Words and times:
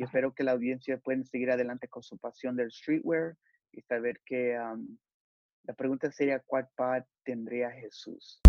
y 0.00 0.04
espero 0.04 0.32
que 0.32 0.44
la 0.44 0.52
audiencia 0.52 0.96
pueda 0.96 1.22
seguir 1.24 1.50
adelante 1.50 1.86
con 1.86 2.02
su 2.02 2.16
pasión 2.16 2.56
del 2.56 2.72
streetwear 2.72 3.36
y 3.70 3.82
saber 3.82 4.18
que 4.24 4.58
la 5.64 5.74
pregunta 5.74 6.10
sería, 6.10 6.38
¿cuál 6.38 6.70
paz 6.74 7.04
tendría 7.22 7.70
Jesús? 7.70 8.40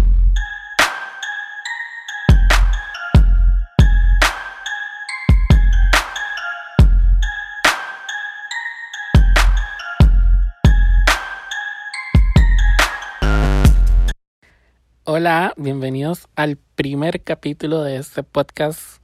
Hola, 15.04 15.54
bienvenidos 15.58 16.30
al 16.38 16.56
primer 16.56 17.22
capítulo 17.22 17.84
de 17.84 17.98
este 17.98 18.24
podcast. 18.24 19.01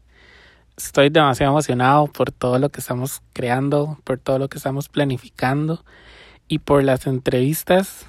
Estoy 0.77 1.09
demasiado 1.09 1.53
emocionado 1.53 2.05
por 2.05 2.31
todo 2.31 2.59
lo 2.59 2.69
que 2.69 2.81
estamos 2.81 3.23
creando, 3.33 3.97
por 4.03 4.19
todo 4.19 4.37
lo 4.37 4.47
que 4.47 4.59
estamos 4.59 4.89
planificando 4.89 5.83
y 6.47 6.59
por 6.59 6.83
las 6.83 7.07
entrevistas, 7.07 8.05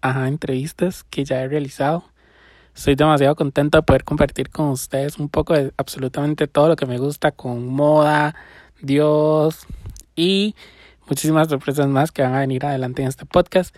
ajá, 0.00 0.26
entrevistas 0.26 1.04
que 1.04 1.24
ya 1.24 1.40
he 1.40 1.46
realizado. 1.46 2.02
Estoy 2.74 2.96
demasiado 2.96 3.36
contento 3.36 3.78
de 3.78 3.82
poder 3.82 4.02
compartir 4.02 4.50
con 4.50 4.70
ustedes 4.70 5.20
un 5.20 5.28
poco 5.28 5.54
de 5.54 5.72
absolutamente 5.76 6.48
todo 6.48 6.66
lo 6.66 6.74
que 6.74 6.86
me 6.86 6.98
gusta 6.98 7.30
con 7.30 7.68
moda, 7.68 8.34
Dios 8.82 9.64
y 10.16 10.56
muchísimas 11.08 11.46
sorpresas 11.46 11.86
más 11.86 12.10
que 12.10 12.22
van 12.22 12.34
a 12.34 12.40
venir 12.40 12.66
adelante 12.66 13.02
en 13.02 13.08
este 13.08 13.26
podcast. 13.26 13.72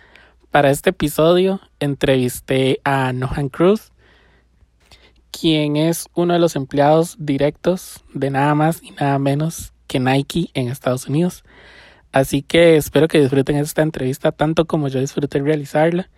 Para 0.49 0.71
este 0.71 0.89
episodio 0.89 1.61
entrevisté 1.79 2.81
a 2.85 3.13
Nohan 3.13 3.49
Cruz, 3.49 3.90
quien 5.31 5.75
es 5.75 6.07
uno 6.13 6.33
de 6.33 6.39
los 6.39 6.55
empleados 6.55 7.15
directos 7.19 8.03
de 8.13 8.29
nada 8.29 8.53
más 8.55 8.83
y 8.83 8.91
nada 8.91 9.17
menos 9.19 9.73
que 9.87 9.99
Nike 9.99 10.49
en 10.53 10.67
Estados 10.67 11.07
Unidos. 11.07 11.43
Así 12.11 12.41
que 12.41 12.75
espero 12.75 13.07
que 13.07 13.19
disfruten 13.19 13.55
esta 13.55 13.81
entrevista 13.81 14.31
tanto 14.31 14.65
como 14.65 14.87
yo 14.89 14.99
disfruté 14.99 15.39
realizarla. 15.39 16.09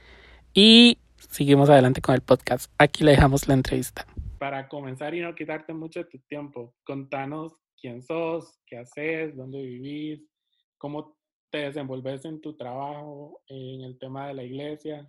Y 0.54 0.98
seguimos 1.18 1.70
adelante 1.70 2.02
con 2.02 2.16
el 2.16 2.22
podcast. 2.22 2.72
Aquí 2.78 3.04
le 3.04 3.12
dejamos 3.12 3.48
la 3.48 3.54
entrevista. 3.54 4.06
Para 4.40 4.68
comenzar 4.68 5.14
y 5.16 5.22
no 5.22 5.34
quitarte 5.36 5.74
mucho 5.74 6.00
de 6.00 6.06
tu 6.06 6.20
tiempo, 6.20 6.76
contanos 6.84 7.54
quién 7.80 8.02
sos, 8.02 8.60
qué 8.66 8.78
haces, 8.78 9.36
dónde 9.36 9.62
vivís, 9.62 10.22
cómo 10.78 11.16
te 11.50 11.60
desenvolves 11.60 12.26
en 12.26 12.42
tu 12.42 12.56
trabajo, 12.56 13.42
en 13.48 13.82
el 13.82 13.98
tema 14.00 14.28
de 14.28 14.34
la 14.34 14.44
iglesia? 14.44 15.08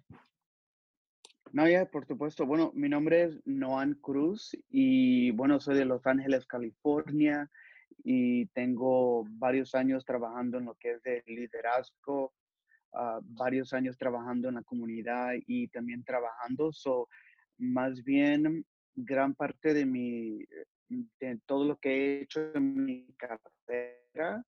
No, 1.53 1.69
ya, 1.69 1.87
por 1.87 2.07
supuesto. 2.07 2.47
Bueno, 2.47 2.73
mi 2.75 2.89
nombre 2.89 3.25
es 3.25 3.41
Noan 3.47 3.95
Cruz 3.95 4.57
y 4.71 5.31
bueno, 5.33 5.61
soy 5.61 5.77
de 5.77 5.85
Los 5.85 6.07
Ángeles, 6.07 6.47
California 6.47 7.51
y 8.03 8.47
tengo 8.47 9.25
varios 9.29 9.75
años 9.75 10.05
trabajando 10.05 10.59
en 10.59 10.65
lo 10.65 10.75
que 10.75 10.93
es 10.93 11.03
de 11.03 11.23
liderazgo, 11.27 12.33
ah, 12.93 13.21
varios 13.23 13.73
años 13.73 13.97
trabajando 13.97 14.49
en 14.49 14.57
la 14.57 14.63
comunidad 14.63 15.35
y 15.47 15.69
también 15.69 16.03
trabajando. 16.05 16.73
So, 16.73 17.09
más 17.59 18.03
bien, 18.03 18.67
gran 18.97 19.35
parte 19.35 19.75
de 19.75 19.87
mi, 19.87 20.45
de 20.89 21.39
todo 21.47 21.65
lo 21.65 21.77
que 21.79 21.91
he 21.91 22.23
hecho 22.23 22.53
en 22.55 22.85
mi 22.85 23.07
carrera 23.17 24.45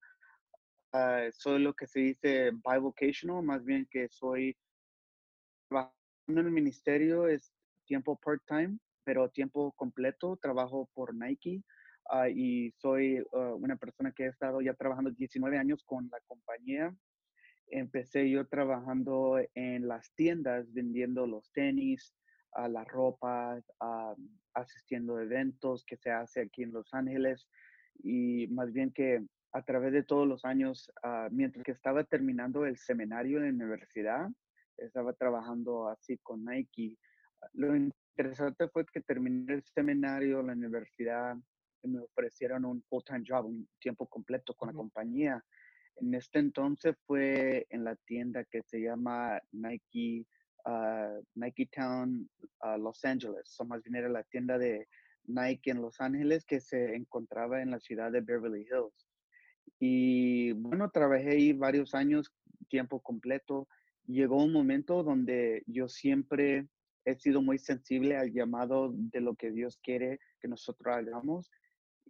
Ah, 0.93 1.29
soy 1.33 1.59
lo 1.61 1.75
que 1.75 1.87
se 1.87 2.01
dice 2.01 2.51
bivocational, 2.53 3.43
más 3.43 3.65
bien 3.65 3.87
que 3.91 4.09
soy 4.09 4.57
en 6.29 6.39
el 6.39 6.51
ministerio, 6.51 7.29
es 7.29 7.53
tiempo 7.85 8.19
part-time, 8.19 8.79
pero 9.05 9.31
tiempo 9.31 9.73
completo, 9.73 10.37
trabajo 10.37 10.91
por 10.95 11.15
Nike 11.15 11.63
ah, 12.11 12.29
y 12.29 12.73
soy 12.79 13.25
ah, 13.33 13.55
una 13.55 13.77
persona 13.77 14.13
que 14.13 14.25
ha 14.25 14.31
estado 14.31 14.61
ya 14.61 14.75
trabajando 14.75 15.11
19 15.11 15.59
años 15.59 15.83
con 15.85 16.09
la 16.11 16.19
compañía. 16.27 16.95
Empecé 17.69 18.31
yo 18.31 18.47
trabajando 18.47 19.41
en 19.55 19.89
las 19.89 20.13
tiendas, 20.15 20.73
vendiendo 20.73 21.27
los 21.27 21.51
tenis, 21.53 22.15
la 22.57 22.85
ropa, 22.85 23.61
asistiendo 24.55 25.17
a 25.17 25.23
eventos 25.23 25.85
que 25.85 25.97
se 25.97 26.11
hace 26.11 26.43
aquí 26.43 26.63
en 26.63 26.73
Los 26.73 26.95
Ángeles 26.95 27.47
y 28.03 28.47
más 28.47 28.73
bien 28.73 28.93
que 28.93 29.27
a 29.53 29.63
través 29.63 29.93
de 29.93 30.05
todos 30.05 30.27
los 30.27 30.45
años, 30.47 30.91
mientras 31.33 31.65
que 31.65 31.73
estaba 31.73 32.05
terminando 32.05 32.65
el 32.65 32.79
seminario 32.79 33.39
en 33.39 33.59
la 33.59 33.65
universidad, 33.65 34.31
estaba 34.79 35.13
trabajando 35.13 35.89
así 35.89 36.19
con 36.19 36.45
Nike. 36.45 36.97
Lo 37.55 37.75
interesante 37.77 38.69
fue 38.69 38.85
que 38.87 39.01
terminé 39.01 39.55
el 39.55 39.65
seminario 39.65 40.41
en 40.41 40.47
la 40.47 40.53
universidad 40.53 41.37
y 41.83 41.89
me 41.89 42.01
ofrecieron 42.01 42.65
un 42.65 42.83
full-time 42.89 43.25
job, 43.27 43.47
un 43.47 43.69
tiempo 43.79 44.07
completo 44.07 44.55
con 44.55 44.69
la 44.69 44.75
compañía. 44.75 45.45
En 45.97 46.15
este 46.15 46.39
entonces 46.39 46.97
fue 47.07 47.67
en 47.71 47.85
la 47.85 47.97
tienda 47.97 48.45
que 48.45 48.63
se 48.63 48.81
llama 48.81 49.41
Nike, 49.53 50.27
uh, 50.67 51.23
Nike 51.35 51.69
Town 51.73 52.29
uh, 52.63 52.79
Los 52.79 53.05
Angeles. 53.05 53.55
O 53.59 53.65
más 53.65 53.83
bien 53.83 53.97
era 53.97 54.09
la 54.09 54.23
tienda 54.25 54.59
de 54.59 54.89
Nike 55.25 55.71
en 55.71 55.81
Los 55.81 56.01
Ángeles 56.01 56.45
que 56.45 56.61
se 56.61 56.95
encontraba 56.95 57.63
en 57.63 57.71
la 57.71 57.81
ciudad 57.81 58.13
de 58.13 58.21
Beverly 58.21 58.63
Hills. 58.63 59.09
Y 59.79 60.53
bueno, 60.53 60.91
trabajé 60.91 61.31
ahí 61.31 61.53
varios 61.53 61.95
años, 61.95 62.33
tiempo 62.69 63.01
completo. 63.01 63.69
Llegó 64.07 64.43
un 64.43 64.53
momento 64.53 65.03
donde 65.03 65.63
yo 65.67 65.89
siempre 65.89 66.69
he 67.05 67.15
sido 67.15 67.43
muy 67.43 67.59
sensible 67.59 68.17
al 68.17 68.33
llamado 68.33 68.93
de 68.93 69.21
lo 69.21 69.35
que 69.35 69.51
Dios 69.51 69.79
quiere 69.83 70.21
que 70.41 70.49
nosotros 70.49 70.95
hagamos. 70.95 71.51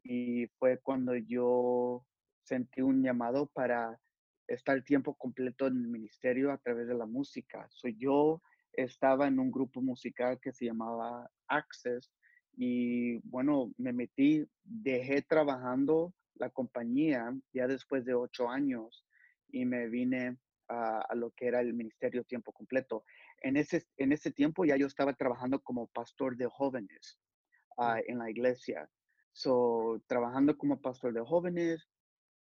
Y 0.03 0.47
fue 0.59 0.79
cuando 0.79 1.15
yo 1.17 2.05
sentí 2.45 2.81
un 2.83 3.03
llamado 3.03 3.47
para 3.47 3.99
estar 4.47 4.83
tiempo 4.83 5.15
completo 5.15 5.67
en 5.67 5.77
el 5.77 5.89
ministerio 5.89 6.53
a 6.53 6.59
través 6.59 6.87
de 6.87 6.95
la 6.95 7.07
música. 7.07 7.67
Soy 7.71 7.97
yo 7.99 8.41
estaba 8.73 9.27
en 9.27 9.39
un 9.39 9.51
grupo 9.51 9.81
musical 9.81 10.39
que 10.41 10.53
se 10.53 10.67
llamaba 10.67 11.31
Access 11.49 12.11
y 12.57 13.17
bueno, 13.29 13.73
me 13.77 13.93
metí, 13.93 14.47
dejé 14.65 15.23
trabajando 15.23 16.15
la 16.35 16.51
compañía 16.51 17.35
ya 17.53 17.67
después 17.67 18.05
de 18.05 18.15
ocho 18.15 18.49
años 18.49 19.07
y 19.49 19.65
me 19.65 19.89
vine 19.89 20.37
a, 20.69 21.15
lo 21.15 21.31
que 21.31 21.47
era 21.47 21.61
el 21.61 21.75
ministerio 21.75 22.25
tiempo 22.25 22.53
completo. 22.53 23.05
En 23.43 23.57
ese, 23.57 23.87
en 23.97 24.13
ese 24.13 24.31
tiempo 24.31 24.65
ya 24.65 24.77
yo 24.77 24.87
estaba 24.87 25.13
trabajando 25.15 25.61
como 25.61 25.87
pastor 25.89 26.37
de 26.37 26.47
jóvenes 26.47 27.19
ah, 27.79 28.01
en 28.07 28.19
la 28.19 28.31
iglesia. 28.31 28.89
So, 29.33 30.03
trabajando 30.07 30.57
como 30.57 30.81
pastor 30.81 31.13
de 31.13 31.21
jóvenes, 31.21 31.89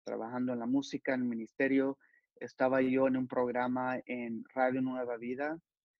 trabajando 0.04 0.52
en 0.52 0.60
la 0.60 0.66
música, 0.66 1.14
en 1.14 1.22
el 1.22 1.28
ministerio, 1.28 1.98
estaba 2.36 2.80
yo 2.80 3.06
en 3.06 3.16
un 3.16 3.28
programa 3.28 4.00
en 4.06 4.44
Radio 4.54 4.80
Nueva 4.82 5.16
Vida 5.16 5.58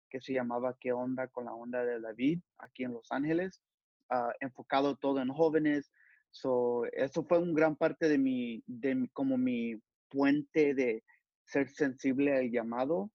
que 0.09 0.21
se 0.21 0.33
llamaba 0.33 0.77
¿Qué 0.81 0.93
onda 0.93 1.29
con 1.29 1.47
la 1.47 1.53
onda 1.53 1.85
de 1.85 2.01
David? 2.01 2.41
aquí 2.59 2.85
en 2.85 2.93
Los 2.93 3.11
Ángeles, 3.11 3.61
ah, 4.11 4.33
enfocado 4.41 4.97
todo 4.97 5.21
en 5.21 5.29
jóvenes, 5.29 5.93
So, 6.37 6.85
eso 6.93 7.25
fue 7.25 7.39
un 7.39 7.55
gran 7.55 7.77
parte 7.77 8.11
de 8.11 8.19
mi, 8.19 8.63
de 8.67 9.09
como 9.15 9.39
mi 9.39 9.81
puente 10.11 10.75
de 10.75 11.03
ser 11.47 11.69
sensible 11.69 12.37
al 12.37 12.51
llamado, 12.51 13.11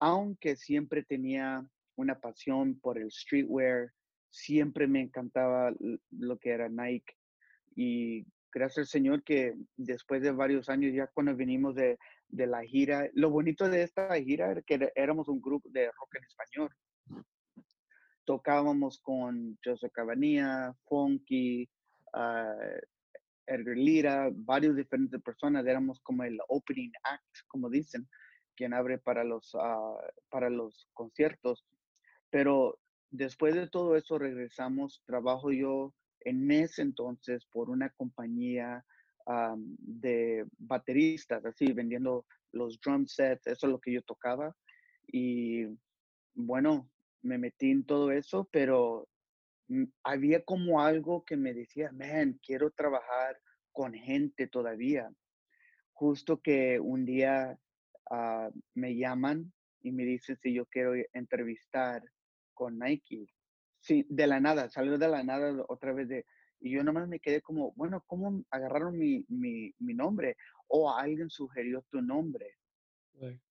aunque 0.00 0.56
siempre 0.56 1.02
tenía 1.02 1.66
una 1.96 2.20
pasión 2.20 2.78
por 2.80 2.98
el 2.98 3.10
streetwear, 3.10 3.92
siempre 4.30 4.86
me 4.86 5.00
encantaba 5.00 5.72
lo 6.10 6.38
que 6.38 6.50
era 6.50 6.68
Nike 6.68 7.14
y 7.74 8.24
gracias 8.52 8.78
al 8.78 8.86
Señor 8.86 9.22
que 9.22 9.54
después 9.76 10.22
de 10.22 10.32
varios 10.32 10.68
años, 10.68 10.92
ya 10.94 11.06
cuando 11.08 11.34
vinimos 11.34 11.74
de, 11.74 11.98
de 12.28 12.46
la 12.46 12.62
gira, 12.62 13.08
lo 13.14 13.30
bonito 13.30 13.68
de 13.68 13.82
esta 13.82 14.14
gira 14.20 14.50
era 14.50 14.62
que 14.62 14.92
éramos 14.94 15.28
un 15.28 15.40
grupo 15.40 15.68
de 15.70 15.86
rock 15.86 16.16
en 16.16 16.24
español. 16.24 16.70
Tocábamos 18.24 19.00
con 19.00 19.58
Joseph 19.64 19.92
Cabanilla, 19.92 20.74
Funky, 20.86 21.68
uh, 22.14 22.78
Edgar 23.48 23.76
Lira, 23.76 24.30
varios 24.32 24.76
diferentes 24.76 25.20
personas, 25.22 25.66
éramos 25.66 26.00
como 26.00 26.22
el 26.24 26.38
opening 26.48 26.92
act, 27.02 27.46
como 27.48 27.68
dicen, 27.70 28.08
quien 28.56 28.74
abre 28.74 28.98
para 28.98 29.24
los, 29.24 29.54
ah, 29.54 29.96
para 30.28 30.50
los 30.50 30.88
conciertos. 30.92 31.64
Pero 32.30 32.78
después 33.10 33.54
de 33.54 33.68
todo 33.68 33.96
eso 33.96 34.18
regresamos, 34.18 35.02
trabajo 35.06 35.50
yo 35.52 35.94
en 36.20 36.50
ese 36.50 36.82
entonces 36.82 37.46
por 37.46 37.70
una 37.70 37.90
compañía 37.90 38.84
de 39.78 40.46
bateristas, 40.56 41.44
así 41.44 41.72
vendiendo 41.72 42.24
los 42.52 42.80
drum 42.80 43.06
sets, 43.06 43.46
eso 43.46 43.66
es 43.66 43.72
lo 43.72 43.78
que 43.78 43.92
yo 43.92 44.02
tocaba. 44.02 44.54
Y 45.06 45.66
bueno, 46.34 46.90
me 47.22 47.36
metí 47.36 47.70
en 47.70 47.84
todo 47.84 48.10
eso, 48.10 48.48
pero 48.50 49.06
había 50.02 50.44
como 50.44 50.80
algo 50.80 51.24
que 51.24 51.36
me 51.36 51.54
decía, 51.54 51.90
man, 51.92 52.38
quiero 52.42 52.70
trabajar 52.70 53.38
con 53.72 53.94
gente 53.94 54.46
todavía. 54.46 55.10
Justo 55.92 56.40
que 56.40 56.80
un 56.80 57.04
día 57.04 57.58
ah, 58.10 58.50
me 58.74 58.96
llaman 58.96 59.52
y 59.80 59.92
me 59.92 60.04
dicen 60.04 60.38
si 60.42 60.54
yo 60.54 60.66
quiero 60.66 60.92
entrevistar 61.12 62.02
con 62.54 62.78
Nike. 62.78 63.26
Sí, 63.80 64.06
de 64.08 64.26
la 64.26 64.40
nada, 64.40 64.68
salió 64.68 64.98
de 64.98 65.08
la 65.08 65.22
nada 65.22 65.64
otra 65.68 65.92
vez 65.92 66.08
de, 66.08 66.26
Y 66.60 66.72
yo 66.72 66.82
nomás 66.82 67.08
me 67.08 67.20
quedé 67.20 67.40
como, 67.40 67.72
bueno, 67.72 68.02
¿cómo 68.06 68.44
agarraron 68.50 68.98
mi, 68.98 69.24
mi, 69.28 69.72
mi 69.78 69.94
nombre? 69.94 70.36
O 70.66 70.90
alguien 70.90 71.30
sugirió 71.30 71.84
tu 71.90 72.02
nombre. 72.02 72.56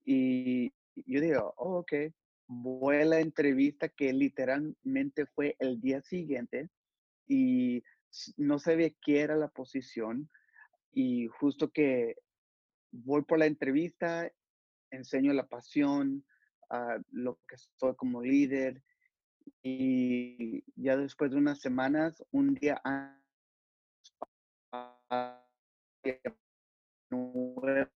Y 0.06 0.72
yo 0.96 1.22
digo, 1.22 1.54
oh, 1.58 1.80
ok, 1.80 1.94
voy 2.48 2.98
a 2.98 3.06
la 3.06 3.20
entrevista 3.20 3.90
que 3.90 4.14
literalmente 4.14 5.26
fue 5.26 5.56
el 5.60 5.80
día 5.82 6.02
siguiente 6.02 6.70
y 7.28 7.84
no 8.38 8.58
sabía 8.60 8.92
qué 9.02 9.22
era 9.22 9.36
la 9.36 9.50
posición 9.50 10.30
y 10.92 11.28
justo 11.28 11.72
que 11.72 12.16
voy 12.92 13.24
por 13.24 13.40
la 13.40 13.46
entrevista, 13.46 14.32
enseño 14.90 15.34
la 15.34 15.48
pasión, 15.48 16.26
uh, 16.72 17.02
lo 17.12 17.40
que 17.48 17.58
soy 17.78 17.96
como 17.96 18.22
líder 18.22 18.82
y 19.62 20.64
ya 20.82 20.98
después 20.98 21.32
de 21.32 21.38
unas 21.38 21.60
semanas, 21.60 22.24
un 22.32 22.54
día 22.56 22.82
antes, 22.84 23.22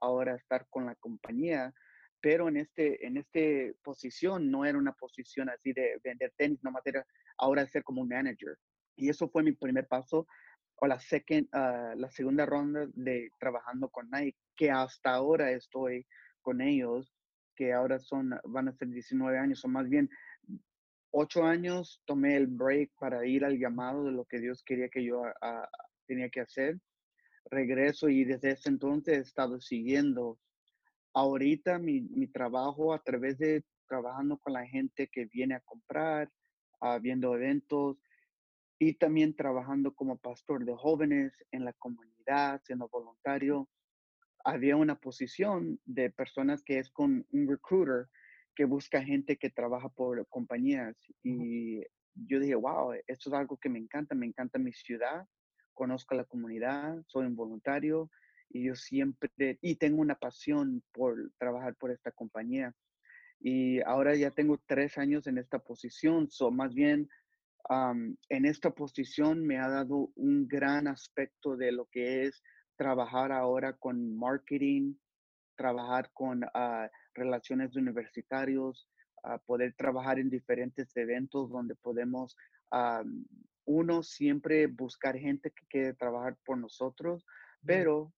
ahora 0.00 0.34
estar 0.36 0.66
con 0.68 0.86
la 0.86 0.94
compañía, 0.96 1.74
pero 2.20 2.48
en 2.48 2.56
este 2.58 3.06
en 3.06 3.16
este 3.16 3.74
posición 3.82 4.50
no 4.50 4.64
era 4.64 4.78
una 4.78 4.92
posición 4.92 5.48
así 5.48 5.72
de 5.72 5.98
vender 6.04 6.32
tenis, 6.36 6.58
no 6.62 6.72
era 6.84 7.06
ahora 7.38 7.66
ser 7.66 7.82
como 7.82 8.02
un 8.02 8.08
manager. 8.08 8.56
Y 8.96 9.08
eso 9.08 9.28
fue 9.28 9.42
mi 9.42 9.52
primer 9.52 9.86
paso 9.86 10.26
o 10.80 10.86
la, 10.86 10.98
second, 10.98 11.46
uh, 11.52 11.98
la 11.98 12.10
segunda 12.10 12.46
ronda 12.46 12.86
de 12.94 13.30
trabajando 13.38 13.88
con 13.90 14.08
Nike, 14.10 14.38
que 14.56 14.70
hasta 14.70 15.12
ahora 15.12 15.52
estoy 15.52 16.06
con 16.40 16.60
ellos, 16.62 17.12
que 17.54 17.72
ahora 17.72 17.98
son, 17.98 18.30
van 18.44 18.68
a 18.68 18.72
ser 18.72 18.88
19 18.88 19.38
años, 19.38 19.62
o 19.64 19.68
más 19.68 19.88
bien 19.88 20.08
8 21.10 21.44
años, 21.44 22.00
tomé 22.06 22.36
el 22.36 22.46
break 22.46 22.92
para 22.98 23.26
ir 23.26 23.44
al 23.44 23.58
llamado 23.58 24.04
de 24.04 24.12
lo 24.12 24.24
que 24.24 24.40
Dios 24.40 24.62
quería 24.64 24.88
que 24.88 25.04
yo 25.04 25.20
uh, 25.20 25.66
tenía 26.06 26.30
que 26.30 26.40
hacer. 26.40 26.78
Regreso 27.50 28.08
y 28.08 28.24
desde 28.24 28.52
ese 28.52 28.70
entonces 28.70 29.18
he 29.18 29.20
estado 29.20 29.60
siguiendo. 29.60 30.38
Ahorita 31.14 31.78
mi, 31.78 32.02
mi 32.02 32.26
trabajo 32.26 32.94
a 32.94 33.02
través 33.02 33.38
de 33.38 33.64
trabajando 33.88 34.38
con 34.38 34.52
la 34.52 34.66
gente 34.66 35.08
que 35.08 35.26
viene 35.26 35.54
a 35.56 35.60
comprar, 35.60 36.30
uh, 36.80 37.00
viendo 37.00 37.34
eventos, 37.34 37.98
y 38.78 38.94
también 38.94 39.36
trabajando 39.36 39.92
como 39.94 40.16
pastor 40.16 40.64
de 40.64 40.74
jóvenes 40.74 41.32
en 41.50 41.64
la 41.66 41.74
comunidad, 41.74 42.62
siendo 42.64 42.88
voluntario. 42.88 43.68
Había 44.42 44.76
una 44.76 44.98
posición 44.98 45.78
de 45.84 46.10
personas 46.10 46.62
que 46.62 46.78
es 46.78 46.90
con 46.90 47.26
un 47.30 47.46
recruiter 47.46 48.06
que 48.54 48.64
busca 48.64 49.02
gente 49.02 49.36
que 49.36 49.50
trabaja 49.50 49.90
por 49.90 50.26
compañías. 50.28 50.96
Y 51.22 51.82
yo 52.14 52.40
dije, 52.40 52.54
wow, 52.54 52.92
esto 53.06 53.28
es 53.28 53.34
algo 53.34 53.58
que 53.58 53.68
me 53.68 53.78
encanta, 53.78 54.14
me 54.14 54.26
encanta 54.26 54.58
mi 54.58 54.72
ciudad, 54.72 55.26
conozco 55.74 56.14
la 56.14 56.24
comunidad, 56.24 57.02
soy 57.06 57.26
un 57.26 57.36
voluntario 57.36 58.10
y 58.50 58.64
yo 58.64 58.74
siempre, 58.74 59.58
y 59.62 59.76
tengo 59.76 60.00
una 60.00 60.16
pasión 60.16 60.82
por 60.92 61.32
trabajar 61.38 61.74
por 61.76 61.90
esta 61.90 62.10
compañía. 62.10 62.74
Y 63.40 63.80
ahora 63.82 64.14
ya 64.14 64.30
tengo 64.32 64.60
tres 64.66 64.98
años 64.98 65.26
en 65.26 65.38
esta 65.38 65.58
posición, 65.58 66.30
so 66.30 66.50
más 66.50 66.74
bien 66.74 67.08
en 68.28 68.46
esta 68.46 68.70
posición 68.70 69.46
me 69.46 69.58
ha 69.58 69.68
dado 69.68 70.10
un 70.16 70.48
gran 70.48 70.88
aspecto 70.88 71.56
de 71.56 71.72
lo 71.72 71.86
que 71.86 72.24
es 72.24 72.42
trabajar 72.76 73.32
ahora 73.32 73.74
con 73.74 74.16
marketing, 74.16 74.94
trabajar 75.56 76.10
con 76.12 76.42
uh, 76.42 76.88
relaciones 77.14 77.72
de 77.72 77.80
universitarios, 77.80 78.88
uh, 79.24 79.38
poder 79.44 79.74
trabajar 79.74 80.18
en 80.18 80.30
diferentes 80.30 80.96
eventos 80.96 81.50
donde 81.50 81.74
podemos, 81.74 82.36
uno, 83.64 84.02
siempre 84.02 84.66
buscar 84.66 85.16
gente 85.16 85.50
que 85.50 85.66
quiere 85.68 85.94
trabajar 85.94 86.36
por 86.44 86.56
nosotros, 86.56 87.26
pero 87.64 88.12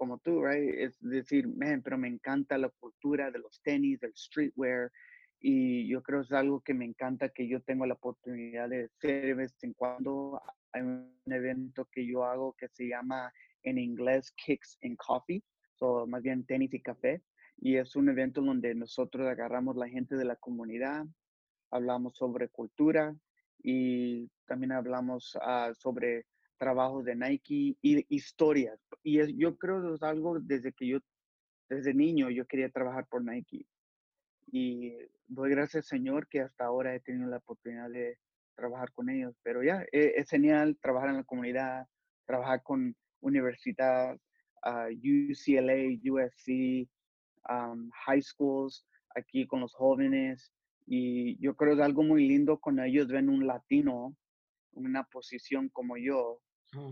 como 0.00 0.16
tú, 0.16 0.42
right? 0.42 0.76
Es 0.78 0.98
decir, 0.98 1.46
man, 1.46 1.82
pero 1.82 1.98
me 1.98 2.08
encanta 2.08 2.56
la 2.56 2.70
cultura 2.70 3.30
de 3.30 3.38
los 3.38 3.60
tenis, 3.60 4.00
del 4.00 4.16
streetwear, 4.16 4.90
y 5.38 5.86
yo 5.88 6.02
creo 6.02 6.20
que 6.20 6.28
es 6.28 6.32
algo 6.32 6.62
que 6.62 6.72
me 6.72 6.86
encanta 6.86 7.28
que 7.28 7.46
yo 7.46 7.60
tengo 7.60 7.84
la 7.84 7.92
oportunidad 7.92 8.70
de 8.70 8.84
hacer 8.84 9.26
de 9.26 9.34
vez 9.34 9.54
en 9.62 9.74
cuando. 9.74 10.40
Hay 10.72 10.80
un 10.80 11.12
evento 11.26 11.86
que 11.92 12.06
yo 12.06 12.24
hago 12.24 12.54
que 12.54 12.68
se 12.68 12.88
llama 12.88 13.30
en 13.62 13.76
inglés 13.76 14.32
Kicks 14.42 14.78
and 14.82 14.96
Coffee, 14.96 15.42
o 15.80 16.06
más 16.06 16.22
bien 16.22 16.46
tenis 16.46 16.72
y 16.72 16.80
café, 16.80 17.22
y 17.58 17.76
es 17.76 17.94
un 17.94 18.08
evento 18.08 18.40
donde 18.40 18.74
nosotros 18.74 19.28
agarramos 19.28 19.76
la 19.76 19.88
gente 19.90 20.16
de 20.16 20.24
la 20.24 20.36
comunidad, 20.36 21.04
hablamos 21.70 22.16
sobre 22.16 22.48
cultura 22.48 23.14
y 23.62 24.30
también 24.46 24.72
hablamos 24.72 25.34
uh, 25.34 25.74
sobre 25.74 26.24
trabajos 26.60 27.06
de 27.06 27.16
Nike 27.16 27.76
y 27.80 28.14
historias. 28.14 28.78
Y 29.02 29.20
es, 29.20 29.30
yo 29.34 29.56
creo 29.56 29.82
que 29.82 29.94
es 29.94 30.02
algo 30.02 30.38
desde 30.38 30.72
que 30.72 30.86
yo, 30.86 30.98
desde 31.70 31.94
niño, 31.94 32.28
yo 32.28 32.46
quería 32.46 32.68
trabajar 32.68 33.06
por 33.06 33.24
Nike 33.24 33.66
y 34.52 34.92
doy 35.26 35.50
gracias 35.50 35.86
Señor 35.86 36.28
que 36.28 36.40
hasta 36.40 36.64
ahora 36.64 36.94
he 36.94 37.00
tenido 37.00 37.28
la 37.28 37.38
oportunidad 37.38 37.88
de 37.90 38.18
trabajar 38.56 38.92
con 38.92 39.08
ellos. 39.08 39.34
Pero 39.42 39.62
ya, 39.62 39.82
e, 39.92 40.14
es, 40.16 40.28
genial 40.28 40.76
trabajar 40.82 41.10
en 41.10 41.16
la 41.16 41.24
comunidad, 41.24 41.86
trabajar 42.26 42.62
con 42.62 42.94
universidad, 43.20 44.18
UCLA, 44.62 45.98
USC, 46.04 46.88
high 48.04 48.22
schools, 48.22 48.86
aquí 49.14 49.46
con 49.46 49.60
los 49.60 49.74
jóvenes. 49.74 50.52
Y 50.86 51.38
yo 51.38 51.54
creo 51.54 51.74
que 51.74 51.80
es 51.80 51.86
algo 51.86 52.02
muy 52.02 52.26
lindo 52.26 52.58
cuando 52.58 52.82
ellos 52.82 53.08
ven 53.08 53.28
un 53.30 53.46
latino 53.46 54.14
una 54.72 55.04
posición 55.04 55.68
como 55.68 55.96
yo 55.96 56.40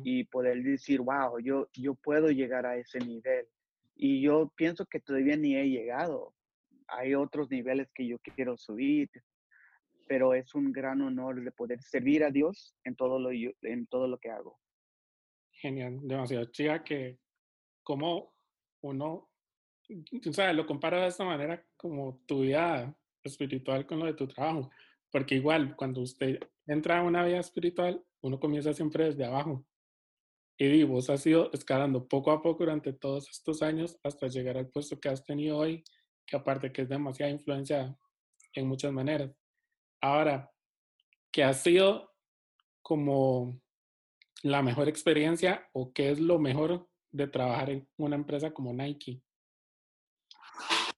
y 0.04 0.24
poder 0.24 0.62
decir, 0.62 1.00
wow, 1.00 1.38
yo, 1.38 1.68
yo 1.72 1.94
puedo 1.94 2.30
llegar 2.30 2.66
a 2.66 2.76
ese 2.76 2.98
nivel. 2.98 3.46
Y 3.94 4.20
yo 4.20 4.52
pienso 4.56 4.86
que 4.86 5.00
todavía 5.00 5.36
ni 5.36 5.56
he 5.56 5.68
llegado, 5.68 6.34
hay 6.88 7.14
otros 7.14 7.50
niveles 7.50 7.88
que 7.94 8.06
yo 8.06 8.18
quiero 8.18 8.56
subir, 8.56 9.10
pero 10.06 10.34
es 10.34 10.54
un 10.54 10.72
gran 10.72 11.00
honor 11.02 11.42
de 11.42 11.52
poder 11.52 11.82
servir 11.82 12.24
a 12.24 12.30
Dios 12.30 12.74
en 12.84 12.96
todo 12.96 13.18
lo, 13.18 13.30
en 13.30 13.86
todo 13.86 14.08
lo 14.08 14.18
que 14.18 14.30
hago. 14.30 14.58
Genial, 15.52 16.00
demasiado 16.02 16.46
chica 16.46 16.82
que 16.82 17.18
como 17.82 18.34
uno, 18.80 19.28
o 19.90 20.32
sea, 20.32 20.52
lo 20.52 20.66
compara 20.66 21.02
de 21.02 21.08
esta 21.08 21.24
manera 21.24 21.62
como 21.76 22.20
tu 22.26 22.40
vida 22.40 22.96
espiritual 23.22 23.86
con 23.86 23.98
lo 23.98 24.06
de 24.06 24.14
tu 24.14 24.26
trabajo, 24.26 24.70
porque 25.10 25.34
igual 25.34 25.74
cuando 25.76 26.00
usted 26.00 26.38
entra 26.66 26.98
a 26.98 27.02
una 27.02 27.24
vida 27.24 27.40
espiritual, 27.40 28.02
uno 28.20 28.38
comienza 28.38 28.72
siempre 28.72 29.06
desde 29.06 29.24
abajo. 29.24 29.64
Y 30.60 30.82
vos 30.82 31.08
has 31.08 31.24
ido 31.24 31.52
escalando 31.52 32.08
poco 32.08 32.32
a 32.32 32.42
poco 32.42 32.64
durante 32.64 32.92
todos 32.92 33.30
estos 33.30 33.62
años 33.62 33.96
hasta 34.02 34.26
llegar 34.26 34.56
al 34.56 34.68
puesto 34.68 34.98
que 34.98 35.08
has 35.08 35.24
tenido 35.24 35.56
hoy 35.56 35.84
que 36.26 36.36
aparte 36.36 36.72
que 36.72 36.82
es 36.82 36.88
demasiada 36.88 37.30
influencia 37.30 37.96
en 38.52 38.66
muchas 38.66 38.92
maneras. 38.92 39.30
Ahora, 40.00 40.52
¿qué 41.30 41.44
ha 41.44 41.54
sido 41.54 42.12
como 42.82 43.60
la 44.42 44.62
mejor 44.62 44.88
experiencia 44.88 45.68
o 45.72 45.92
qué 45.92 46.10
es 46.10 46.18
lo 46.18 46.40
mejor 46.40 46.88
de 47.12 47.28
trabajar 47.28 47.70
en 47.70 47.88
una 47.96 48.16
empresa 48.16 48.50
como 48.52 48.72
Nike? 48.72 49.22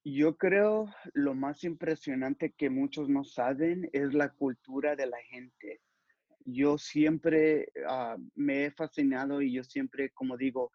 Yo 0.02 0.38
creo 0.38 0.90
lo 1.12 1.34
más 1.34 1.64
impresionante 1.64 2.52
que 2.52 2.70
muchos 2.70 3.10
no 3.10 3.24
saben 3.24 3.90
es 3.92 4.14
la 4.14 4.30
cultura 4.30 4.96
de 4.96 5.06
la 5.06 5.18
gente. 5.24 5.82
Yo 6.44 6.78
siempre 6.78 7.70
ah, 7.88 8.16
me 8.34 8.64
he 8.66 8.70
fascinado 8.70 9.42
y 9.42 9.52
yo 9.52 9.64
siempre, 9.64 10.10
como 10.10 10.36
digo, 10.36 10.72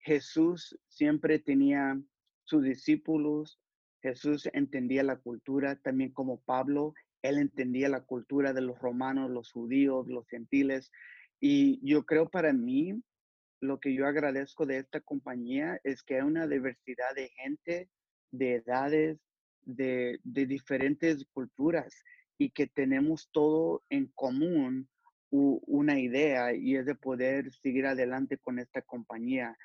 Jesús 0.00 0.78
siempre 0.86 1.38
tenía 1.38 2.00
sus 2.44 2.62
discípulos, 2.62 3.60
Jesús 4.00 4.48
entendía 4.52 5.02
la 5.02 5.16
cultura 5.16 5.76
también 5.76 6.12
como 6.12 6.40
Pablo, 6.40 6.94
él 7.22 7.38
entendía 7.38 7.88
la 7.88 8.04
cultura 8.04 8.52
de 8.52 8.60
los 8.60 8.78
romanos, 8.78 9.30
los 9.30 9.50
judíos, 9.50 10.06
los 10.08 10.26
gentiles. 10.28 10.90
Y 11.40 11.80
yo 11.86 12.04
creo 12.04 12.28
para 12.28 12.52
mí, 12.52 13.02
lo 13.60 13.80
que 13.80 13.92
yo 13.94 14.06
agradezco 14.06 14.66
de 14.66 14.78
esta 14.78 15.00
compañía 15.00 15.80
es 15.82 16.02
que 16.02 16.16
hay 16.16 16.22
una 16.22 16.46
diversidad 16.46 17.14
de 17.14 17.28
gente, 17.30 17.90
de 18.30 18.54
edades, 18.54 19.18
de, 19.68 20.20
diferentes 20.24 21.24
culturas 21.32 22.02
y 22.38 22.50
que 22.50 22.66
tenemos 22.66 23.28
todo 23.32 23.82
en 23.90 24.06
común 24.14 24.88
una 25.30 25.98
idea 25.98 26.54
y 26.54 26.76
es 26.76 26.86
de 26.86 26.94
poder 26.94 27.52
seguir 27.52 27.86
adelante 27.86 28.38
con 28.38 28.58
esta 28.58 28.82
compañía 28.82 29.56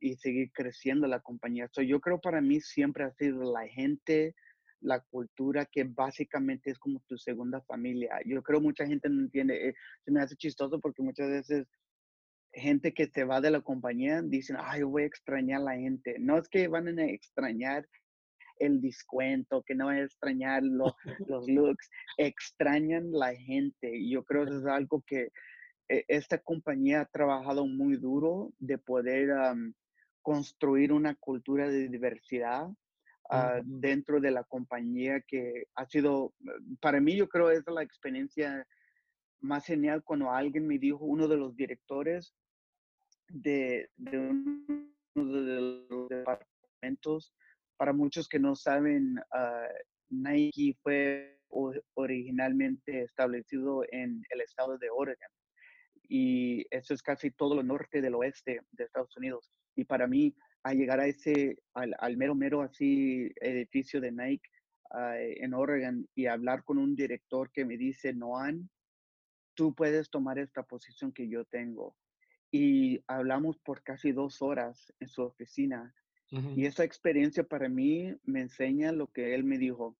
y 0.00 0.14
seguir 0.16 0.52
creciendo 0.52 1.06
la 1.06 1.20
compañía. 1.20 1.68
So, 1.72 1.82
yo 1.82 2.00
creo 2.00 2.20
para 2.20 2.40
mí 2.40 2.60
siempre 2.60 3.04
ha 3.04 3.12
sido 3.12 3.52
la 3.52 3.66
gente, 3.66 4.34
la 4.80 5.00
cultura 5.00 5.66
que 5.66 5.84
básicamente 5.84 6.70
es 6.70 6.78
como 6.78 7.00
tu 7.08 7.18
segunda 7.18 7.60
familia. 7.62 8.20
Yo 8.24 8.42
creo 8.42 8.60
mucha 8.60 8.86
gente 8.86 9.08
no 9.08 9.22
entiende, 9.22 9.68
eh, 9.68 9.74
se 10.04 10.12
me 10.12 10.20
hace 10.20 10.36
chistoso 10.36 10.78
porque 10.80 11.02
muchas 11.02 11.28
veces 11.28 11.66
gente 12.52 12.94
que 12.94 13.06
se 13.06 13.24
va 13.24 13.40
de 13.40 13.50
la 13.50 13.60
compañía 13.60 14.22
dicen, 14.22 14.56
ay, 14.60 14.82
voy 14.82 15.02
a 15.02 15.06
extrañar 15.06 15.60
a 15.60 15.64
la 15.64 15.76
gente. 15.76 16.16
No 16.18 16.38
es 16.38 16.48
que 16.48 16.68
van 16.68 16.98
a 16.98 17.04
extrañar 17.06 17.86
el 18.58 18.80
descuento, 18.80 19.62
que 19.62 19.74
no 19.74 19.86
van 19.86 19.96
a 19.96 20.04
extrañar 20.04 20.62
los, 20.62 20.92
los 21.28 21.48
looks, 21.48 21.90
extrañan 22.16 23.12
la 23.12 23.34
gente. 23.34 23.96
Y 23.96 24.10
yo 24.12 24.24
creo 24.24 24.46
que 24.46 24.56
es 24.56 24.66
algo 24.66 25.02
que 25.06 25.30
e, 25.88 26.04
esta 26.08 26.38
compañía 26.38 27.02
ha 27.02 27.06
trabajado 27.06 27.66
muy 27.66 27.96
duro 27.96 28.52
de 28.58 28.78
poder 28.78 29.30
construir 30.22 30.92
una 30.92 31.14
cultura 31.14 31.68
de 31.68 31.88
diversidad 31.88 32.68
ah, 33.30 33.60
dentro 33.64 34.20
de 34.20 34.30
la 34.30 34.44
compañía 34.44 35.20
que 35.20 35.64
ha 35.74 35.86
sido, 35.86 36.34
para 36.80 37.00
mí 37.00 37.16
yo 37.16 37.28
creo 37.28 37.50
es 37.50 37.64
la 37.66 37.82
experiencia 37.82 38.66
más 39.40 39.64
genial 39.64 40.02
cuando 40.02 40.30
alguien 40.30 40.66
me 40.66 40.78
dijo, 40.78 40.98
uno 41.04 41.28
de 41.28 41.36
los 41.36 41.56
directores 41.56 42.34
de, 43.28 43.88
uno 45.14 45.42
de 45.42 45.86
los 45.88 46.08
departamentos, 46.08 47.32
para 47.78 47.94
muchos 47.94 48.28
que 48.28 48.38
no 48.38 48.54
saben, 48.54 49.18
ah, 49.32 49.68
Nike 50.10 50.76
fue 50.82 51.38
originalmente 51.94 53.02
establecido 53.02 53.82
en 53.90 54.22
el 54.28 54.42
estado 54.42 54.76
de 54.76 54.90
Oregon 54.90 55.30
y 56.08 56.66
eso 56.70 56.94
es 56.94 57.02
casi 57.02 57.30
todo 57.30 57.60
el 57.60 57.66
norte 57.66 58.00
del 58.00 58.14
oeste 58.14 58.62
de 58.72 58.84
Estados 58.84 59.16
Unidos. 59.16 59.52
Y 59.76 59.84
para 59.84 60.06
mí, 60.06 60.34
al 60.62 60.76
llegar 60.76 61.00
a 61.00 61.06
ese, 61.06 61.58
al, 61.74 62.16
mero, 62.16 62.34
mero 62.34 62.62
así 62.62 63.30
edificio 63.40 64.00
de 64.00 64.10
Nike 64.10 64.48
ah, 64.90 65.16
en 65.18 65.54
Oregon 65.54 66.08
y 66.14 66.26
hablar 66.26 66.64
con 66.64 66.78
un 66.78 66.96
director 66.96 67.50
que 67.52 67.64
me 67.64 67.76
dice, 67.76 68.12
Noan, 68.12 68.68
tú 69.54 69.74
puedes 69.74 70.10
tomar 70.10 70.38
esta 70.38 70.62
posición 70.62 71.12
que 71.12 71.28
yo 71.28 71.44
tengo. 71.44 71.94
Y 72.50 73.04
hablamos 73.06 73.58
por 73.58 73.82
casi 73.82 74.12
dos 74.12 74.40
horas 74.40 74.92
en 75.00 75.08
su 75.08 75.22
oficina. 75.22 75.94
Y 76.30 76.66
esa 76.66 76.84
experiencia 76.84 77.42
para 77.42 77.68
mí 77.68 78.14
me 78.24 78.42
enseña 78.42 78.92
lo 78.92 79.06
que 79.06 79.34
él 79.34 79.44
me 79.44 79.56
dijo 79.56 79.96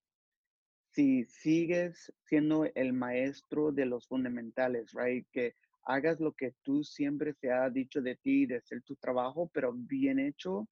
si 0.93 1.25
sigues 1.27 2.13
siendo 2.25 2.65
el 2.75 2.93
maestro 2.93 3.73
de 3.73 3.87
los 3.87 4.07
fundamentales, 4.09 4.93
right? 4.93 5.27
Que 5.31 5.55
hagas 5.85 6.21
lo 6.21 6.33
que 6.33 6.55
tú 6.63 6.83
siempre 6.85 7.35
se 7.35 7.51
ha 7.51 7.71
dicho 7.71 8.03
de 8.03 8.17
ti, 8.17 8.47
de 8.47 8.57
hacer 8.57 8.83
tu 8.83 8.97
trabajo, 8.97 9.51
pero 9.55 9.73
bien 9.73 10.19
hecho, 10.19 10.69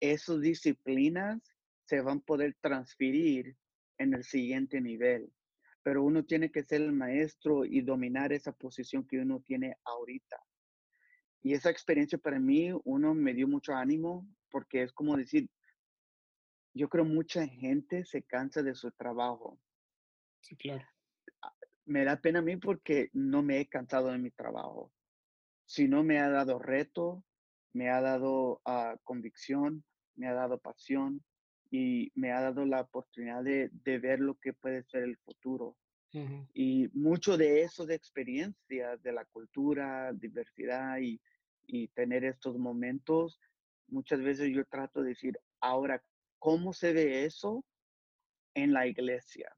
esas 0.00 0.40
disciplinas 0.40 1.40
se 1.86 2.00
van 2.00 2.18
a 2.18 2.22
poder 2.22 2.56
transferir 2.60 3.56
en 3.98 4.14
el 4.14 4.24
siguiente 4.24 4.80
nivel. 4.80 5.32
Pero 5.82 6.02
uno 6.02 6.24
tiene 6.24 6.50
que 6.50 6.64
ser 6.64 6.80
el 6.80 6.92
maestro 6.92 7.64
y 7.64 7.80
dominar 7.82 8.32
esa 8.32 8.52
posición 8.52 9.06
que 9.06 9.18
uno 9.18 9.40
tiene 9.46 9.76
ahorita. 9.84 10.36
Y 11.42 11.52
esa 11.52 11.70
experiencia 11.70 12.18
para 12.18 12.40
mí, 12.40 12.70
uno 12.84 13.14
me 13.14 13.34
dio 13.34 13.46
mucho 13.46 13.74
ánimo 13.74 14.26
porque 14.54 14.84
es 14.84 14.92
como 14.92 15.16
decir, 15.16 15.50
yo 16.74 16.88
creo 16.88 17.04
mucha 17.04 17.44
gente 17.44 18.04
se 18.04 18.22
cansa 18.22 18.62
de 18.62 18.76
su 18.76 18.92
trabajo. 18.92 19.58
Sí, 20.42 20.54
claro. 20.54 20.86
Ah, 21.42 21.52
me 21.86 22.04
da 22.04 22.20
pena 22.20 22.38
a 22.38 22.42
mí 22.42 22.56
porque 22.56 23.10
no 23.14 23.42
me 23.42 23.58
he 23.58 23.66
cansado 23.66 24.12
de 24.12 24.18
mi 24.18 24.30
trabajo. 24.30 24.92
Si 25.64 25.88
no 25.88 26.04
me 26.04 26.20
ha 26.20 26.28
dado 26.28 26.60
reto, 26.60 27.24
me 27.72 27.90
ha 27.90 28.00
dado 28.00 28.60
ah, 28.64 28.96
convicción, 29.02 29.82
me 30.14 30.28
ha 30.28 30.34
dado 30.34 30.60
pasión 30.60 31.24
y 31.72 32.12
me 32.14 32.30
ha 32.30 32.40
dado 32.40 32.64
la 32.64 32.82
oportunidad 32.82 33.42
de, 33.42 33.98
ver 33.98 34.20
lo 34.20 34.36
que 34.36 34.52
puede 34.52 34.84
ser 34.84 35.02
el 35.02 35.16
futuro. 35.16 35.76
Y 36.52 36.88
mucho 36.92 37.36
de 37.36 37.62
eso 37.62 37.86
de 37.86 37.96
experiencia, 37.96 38.96
de 38.98 39.10
la 39.10 39.24
cultura, 39.24 40.12
diversidad 40.12 40.98
y, 40.98 41.20
y 41.66 41.88
tener 41.88 42.24
estos 42.24 42.56
momentos, 42.56 43.40
muchas 43.94 44.20
veces 44.20 44.50
yo 44.52 44.64
trato 44.66 45.02
de 45.02 45.10
decir, 45.10 45.38
ahora, 45.60 46.02
¿Cómo 46.44 46.74
se 46.74 46.92
ve 46.92 47.24
eso 47.24 47.64
en 48.52 48.74
la 48.74 48.86
iglesia? 48.86 49.50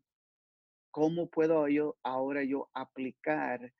¿Cómo 0.92 1.28
puedo 1.28 1.66
yo 1.66 1.96
ahora 2.04 2.44
yo 2.44 2.70
aplicar 2.74 3.72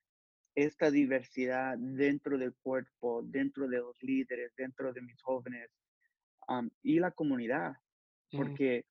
esta 0.56 0.90
diversidad 0.90 1.78
dentro 1.78 2.36
del 2.36 2.56
cuerpo, 2.56 3.22
dentro 3.22 3.68
de 3.68 3.78
los 3.78 3.96
líderes, 4.02 4.52
dentro 4.56 4.92
de 4.92 5.02
mis 5.02 5.22
jóvenes 5.22 5.70
y 6.82 6.98
la 6.98 7.12
comunidad? 7.12 7.74
Mm. 8.32 8.38
Porque 8.38 8.86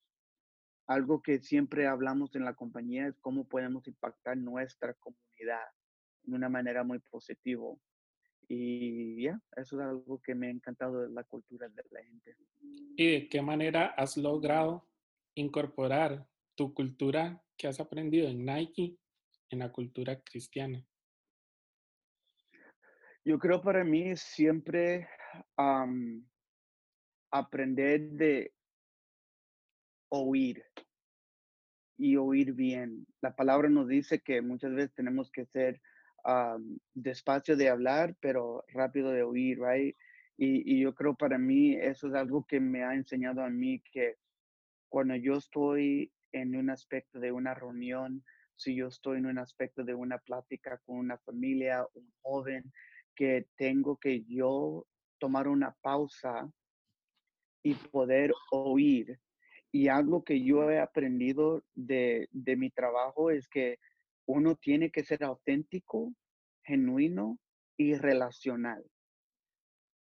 algo 0.87 1.21
que 1.21 1.39
siempre 1.39 1.85
hablamos 1.85 2.33
en 2.37 2.45
la 2.45 2.53
compañía 2.53 3.07
es 3.07 3.19
cómo 3.19 3.45
podemos 3.45 3.85
impactar 3.85 4.37
nuestra 4.37 4.93
comunidad 4.93 5.67
de 6.23 6.35
una 6.37 6.47
manera 6.47 6.85
muy 6.85 6.99
positiva. 6.99 7.67
Y 8.47 9.23
ya, 9.23 9.41
eso 9.55 9.79
es 9.79 9.87
algo 9.87 10.21
que 10.21 10.35
me 10.35 10.47
ha 10.47 10.51
encantado 10.51 11.01
de 11.01 11.09
la 11.09 11.23
cultura 11.23 11.67
de 11.69 11.83
la 11.89 12.03
gente. 12.03 12.35
¿Y 12.95 13.11
de 13.11 13.29
qué 13.29 13.41
manera 13.41 13.87
has 13.97 14.17
logrado 14.17 14.87
incorporar 15.35 16.27
tu 16.55 16.73
cultura 16.73 17.43
que 17.57 17.67
has 17.67 17.79
aprendido 17.79 18.27
en 18.27 18.45
Nike 18.45 18.97
en 19.49 19.59
la 19.59 19.71
cultura 19.71 20.21
cristiana? 20.21 20.85
Yo 23.23 23.39
creo 23.39 23.61
para 23.61 23.83
mí 23.83 24.15
siempre 24.15 25.09
aprender 27.31 28.11
de 28.11 28.53
oír 30.09 30.63
y 31.97 32.17
oír 32.17 32.53
bien. 32.53 33.07
La 33.21 33.35
palabra 33.35 33.69
nos 33.69 33.87
dice 33.87 34.21
que 34.21 34.41
muchas 34.41 34.73
veces 34.73 34.93
tenemos 34.93 35.31
que 35.31 35.45
ser 35.47 35.81
despacio 36.93 37.55
de 37.55 37.69
hablar, 37.69 38.15
pero 38.19 38.63
rápido 38.69 39.11
de 39.11 39.23
oír, 39.23 39.59
right? 39.59 39.95
Y, 40.37 40.81
yo 40.81 40.93
creo 40.93 41.15
para 41.15 41.37
mí 41.37 41.75
eso 41.75 42.07
es 42.07 42.13
algo 42.13 42.45
que 42.45 42.59
me 42.59 42.83
ha 42.83 42.93
enseñado 42.93 43.41
a 43.41 43.49
mí 43.49 43.81
que 43.91 44.15
cuando 44.89 45.15
yo 45.15 45.35
estoy 45.35 46.11
en 46.31 46.55
un 46.55 46.69
aspecto 46.69 47.19
de 47.19 47.31
una 47.31 47.53
reunión, 47.53 48.23
si 48.55 48.75
yo 48.75 48.87
estoy 48.87 49.19
en 49.19 49.27
un 49.27 49.37
aspecto 49.37 49.83
de 49.83 49.93
una 49.93 50.17
plática 50.17 50.79
con 50.85 50.97
una 50.97 51.17
familia, 51.19 51.85
un 51.93 52.11
joven, 52.21 52.71
que 53.15 53.47
tengo 53.55 53.97
que 53.97 54.23
yo 54.25 54.85
tomar 55.19 55.47
una 55.47 55.73
pausa 55.81 56.49
y 57.63 57.73
poder 57.75 58.33
oír. 58.51 59.19
Y 59.71 59.87
algo 59.87 60.23
que 60.23 60.41
yo 60.43 60.69
he 60.69 60.79
aprendido 60.79 61.63
de, 61.73 62.27
de 62.31 62.55
mi 62.55 62.69
trabajo 62.69 63.31
es 63.31 63.47
que 63.47 63.79
uno 64.25 64.55
tiene 64.55 64.91
que 64.91 65.03
ser 65.03 65.23
auténtico, 65.23 66.13
genuino 66.63 67.39
y 67.77 67.95
relacional. 67.95 68.83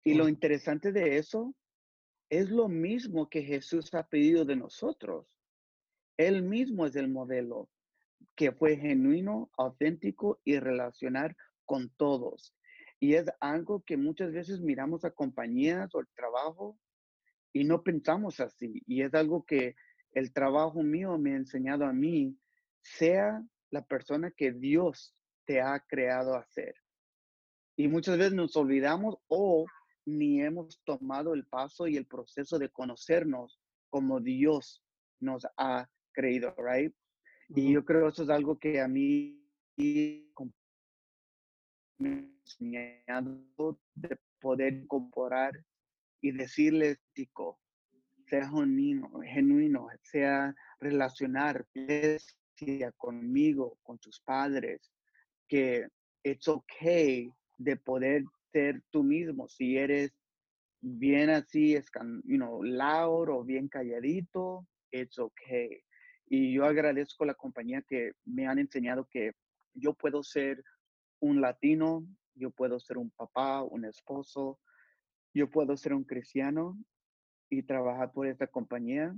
Y 0.03 0.15
lo 0.15 0.27
interesante 0.27 0.91
de 0.91 1.17
eso 1.17 1.55
es 2.29 2.49
lo 2.49 2.67
mismo 2.67 3.29
que 3.29 3.43
Jesús 3.43 3.93
ha 3.93 4.07
pedido 4.07 4.45
de 4.45 4.55
nosotros. 4.55 5.37
Él 6.17 6.43
mismo 6.43 6.85
es 6.85 6.95
el 6.95 7.09
modelo 7.09 7.69
que 8.35 8.51
fue 8.51 8.77
genuino, 8.77 9.51
auténtico 9.57 10.39
y 10.43 10.59
relacionar 10.59 11.35
con 11.65 11.89
todos. 11.97 12.55
Y 12.99 13.15
es 13.15 13.25
algo 13.39 13.83
que 13.83 13.97
muchas 13.97 14.31
veces 14.31 14.61
miramos 14.61 15.03
a 15.03 15.11
compañías 15.11 15.93
o 15.95 15.99
el 15.99 16.07
trabajo 16.15 16.77
y 17.53 17.63
no 17.63 17.83
pensamos 17.83 18.39
así. 18.39 18.81
Y 18.85 19.01
es 19.01 19.13
algo 19.13 19.43
que 19.43 19.75
el 20.13 20.31
trabajo 20.31 20.83
mío 20.83 21.17
me 21.17 21.33
ha 21.33 21.37
enseñado 21.37 21.85
a 21.85 21.93
mí, 21.93 22.37
sea 22.81 23.43
la 23.71 23.81
persona 23.81 24.31
que 24.31 24.51
Dios 24.51 25.15
te 25.45 25.61
ha 25.61 25.79
creado 25.79 26.35
a 26.35 26.45
ser. 26.45 26.75
Y 27.75 27.87
muchas 27.87 28.17
veces 28.17 28.33
nos 28.33 28.55
olvidamos 28.55 29.17
o 29.27 29.65
ni 30.05 30.41
hemos 30.41 30.81
tomado 30.83 31.33
el 31.33 31.45
paso 31.45 31.87
y 31.87 31.97
el 31.97 32.05
proceso 32.05 32.59
de 32.59 32.69
conocernos 32.69 33.59
como 33.89 34.19
Dios 34.19 34.83
nos 35.19 35.47
ha 35.57 35.89
creído, 36.11 36.53
right? 36.57 36.93
Y 37.49 37.73
yo 37.73 37.83
creo 37.83 38.07
eso 38.07 38.23
es 38.23 38.29
algo 38.29 38.57
que 38.57 38.81
a 38.81 38.87
mí 38.87 39.41
me 41.97 42.31
enseñado 42.43 43.79
de 43.95 44.17
poder 44.39 44.73
incorporar 44.73 45.53
y 46.21 46.31
decirles, 46.31 46.99
chico, 47.15 47.59
sea 48.27 48.49
genuino, 48.49 49.11
genuino, 49.23 49.87
sea 50.03 50.55
relacionar, 50.79 51.65
conmigo, 52.97 53.77
con 53.83 53.97
tus 53.99 54.19
padres, 54.21 54.91
que 55.47 55.87
es 56.23 56.47
okay 56.47 57.31
de 57.57 57.75
poder 57.75 58.23
ser 58.51 58.81
tú 58.91 59.03
mismo. 59.03 59.47
Si 59.47 59.77
eres 59.77 60.11
bien 60.81 61.29
así, 61.29 61.77
you 62.23 62.37
know, 62.37 62.63
loud 62.63 63.29
o 63.29 63.43
bien 63.43 63.67
calladito, 63.67 64.67
it's 64.91 65.19
okay. 65.19 65.83
Y 66.27 66.53
yo 66.53 66.65
agradezco 66.65 67.23
a 67.23 67.27
la 67.27 67.33
compañía 67.33 67.81
que 67.81 68.13
me 68.25 68.47
han 68.47 68.59
enseñado 68.59 69.07
que 69.09 69.33
yo 69.73 69.93
puedo 69.93 70.23
ser 70.23 70.63
un 71.19 71.41
latino, 71.41 72.05
yo 72.35 72.51
puedo 72.51 72.79
ser 72.79 72.97
un 72.97 73.11
papá, 73.11 73.63
un 73.63 73.85
esposo, 73.85 74.59
yo 75.33 75.49
puedo 75.49 75.77
ser 75.77 75.93
un 75.93 76.03
cristiano 76.03 76.77
y 77.49 77.63
trabajar 77.63 78.11
por 78.11 78.27
esta 78.27 78.47
compañía. 78.47 79.13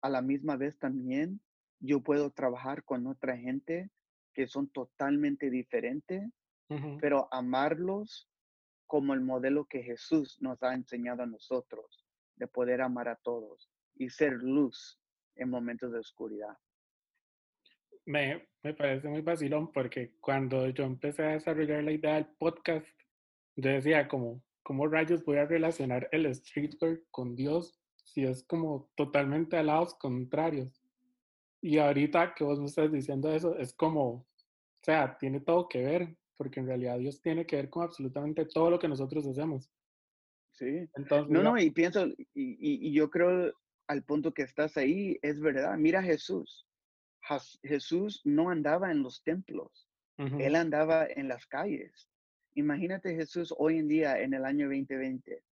A 0.00 0.08
la 0.08 0.22
misma 0.22 0.56
vez 0.56 0.78
también 0.78 1.40
yo 1.80 2.00
puedo 2.00 2.30
trabajar 2.30 2.84
con 2.84 3.06
otra 3.06 3.36
gente 3.36 3.90
que 4.34 4.46
son 4.46 4.68
totalmente 4.68 5.50
diferentes, 5.50 6.22
pero 7.00 7.28
amarlos 7.32 8.28
como 8.86 9.14
el 9.14 9.20
modelo 9.20 9.64
que 9.66 9.82
Jesús 9.82 10.36
nos 10.40 10.62
ha 10.62 10.74
enseñado 10.74 11.22
a 11.22 11.26
nosotros, 11.26 12.06
de 12.36 12.46
poder 12.46 12.82
amar 12.82 13.08
a 13.08 13.16
todos 13.16 13.70
y 13.96 14.10
ser 14.10 14.34
luz 14.34 15.00
en 15.36 15.50
momentos 15.50 15.92
de 15.92 15.98
oscuridad. 15.98 16.56
Me, 18.04 18.48
me 18.62 18.74
parece 18.74 19.08
muy 19.08 19.20
vacilón 19.20 19.72
porque 19.72 20.14
cuando 20.20 20.68
yo 20.68 20.84
empecé 20.84 21.24
a 21.24 21.32
desarrollar 21.32 21.84
la 21.84 21.92
idea 21.92 22.14
del 22.14 22.26
podcast, 22.38 22.86
yo 23.56 23.70
decía 23.70 24.08
como, 24.08 24.42
¿cómo 24.62 24.86
rayos 24.86 25.24
voy 25.24 25.38
a 25.38 25.46
relacionar 25.46 26.08
el 26.12 26.32
streetwear 26.34 27.00
con 27.10 27.34
Dios 27.34 27.78
si 28.04 28.24
es 28.24 28.44
como 28.44 28.90
totalmente 28.94 29.56
a 29.56 29.62
lados 29.62 29.94
contrarios? 29.94 30.80
Y 31.60 31.78
ahorita 31.78 32.34
que 32.34 32.44
vos 32.44 32.60
me 32.60 32.66
estás 32.66 32.92
diciendo 32.92 33.32
eso, 33.32 33.56
es 33.58 33.72
como, 33.74 34.10
o 34.10 34.26
sea, 34.82 35.16
tiene 35.18 35.40
todo 35.40 35.68
que 35.68 35.82
ver, 35.82 36.16
porque 36.36 36.60
en 36.60 36.66
realidad 36.66 36.98
Dios 36.98 37.20
tiene 37.20 37.46
que 37.46 37.56
ver 37.56 37.68
con 37.68 37.82
absolutamente 37.82 38.44
todo 38.46 38.70
lo 38.70 38.78
que 38.78 38.88
nosotros 38.88 39.26
hacemos. 39.26 39.70
Sí. 40.52 40.88
Entonces, 40.94 41.30
no, 41.30 41.42
no, 41.42 41.58
y 41.58 41.70
pienso, 41.70 42.06
y, 42.06 42.26
y, 42.34 42.92
yo 42.92 43.10
creo 43.10 43.52
al 43.86 44.02
punto 44.02 44.32
que 44.32 44.42
estás 44.42 44.76
ahí, 44.76 45.18
es 45.22 45.40
verdad. 45.40 45.76
Mira 45.76 46.02
Jesús. 46.02 46.68
Jesús 47.62 48.22
no 48.24 48.50
andaba 48.50 48.90
en 48.90 49.02
los 49.02 49.22
templos, 49.22 49.88
él 50.16 50.56
andaba 50.56 51.06
en 51.06 51.28
las 51.28 51.46
calles. 51.46 52.08
Imagínate 52.54 53.14
Jesús 53.14 53.54
hoy 53.56 53.78
en 53.78 53.88
día, 53.88 54.18
en 54.18 54.34
el 54.34 54.44
año 54.44 54.66
2020. 54.66 55.42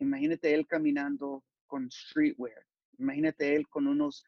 Imagínate 0.00 0.52
él 0.52 0.66
caminando 0.66 1.44
con 1.66 1.88
streetwear. 1.90 2.66
Imagínate 2.98 3.54
él 3.54 3.68
con 3.68 3.86
unos, 3.86 4.24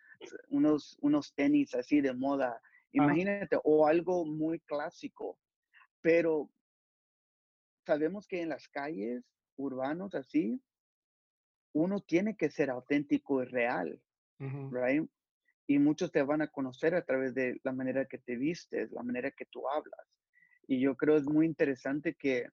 unos, 0.49 0.97
unos 1.01 1.35
tenis 1.35 1.75
así 1.75 2.01
de 2.01 2.13
moda. 2.13 2.61
Imagínate, 2.93 3.59
o 3.65 3.87
algo 3.87 4.25
muy 4.25 4.61
clásico. 4.61 5.39
Pero 6.01 6.51
sabemos 7.85 8.27
que 8.27 8.43
en 8.43 8.49
las 8.49 8.69
calles 8.69 9.25
urbanos 9.57 10.15
así, 10.15 10.61
uno 11.73 12.01
tiene 12.01 12.37
que 12.37 12.51
ser 12.51 12.71
auténtico 12.71 13.43
y 13.43 13.47
real, 13.47 14.03
right? 14.39 15.09
Y 15.67 15.79
muchos 15.79 16.11
te 16.11 16.23
van 16.23 16.43
a 16.43 16.49
conocer 16.49 16.95
a 16.95 17.05
través 17.05 17.35
de 17.35 17.61
la 17.65 17.73
manera 17.73 18.07
que 18.07 18.19
te 18.19 18.37
vistes, 18.37 18.91
la 18.93 19.03
manera 19.03 19.31
que 19.31 19.47
tú 19.47 19.69
hablas. 19.69 20.07
Y 20.67 20.81
yo 20.81 20.97
creo 20.97 21.17
es 21.17 21.25
muy 21.25 21.45
interesante 21.45 22.15
que 22.15 22.49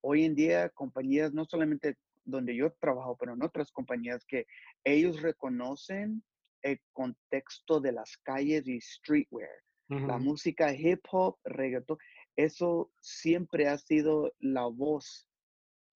hoy 0.00 0.24
en 0.24 0.34
día 0.34 0.68
compañías, 0.70 1.32
no 1.32 1.44
solamente 1.44 1.96
donde 2.26 2.54
yo 2.54 2.72
trabajo, 2.74 3.16
pero 3.18 3.32
en 3.32 3.42
otras 3.42 3.72
compañías, 3.72 4.24
que 4.26 4.46
ellos 4.84 5.22
reconocen 5.22 6.22
el 6.62 6.80
contexto 6.92 7.80
de 7.80 7.92
las 7.92 8.16
calles 8.18 8.66
y 8.66 8.80
streetwear. 8.80 9.50
La 9.88 10.18
música 10.18 10.74
hip 10.74 11.00
hop, 11.12 11.38
reggaeton, 11.44 11.96
eso 12.36 12.90
siempre 13.00 13.68
ha 13.68 13.78
sido 13.78 14.32
la 14.40 14.66
voz 14.66 15.28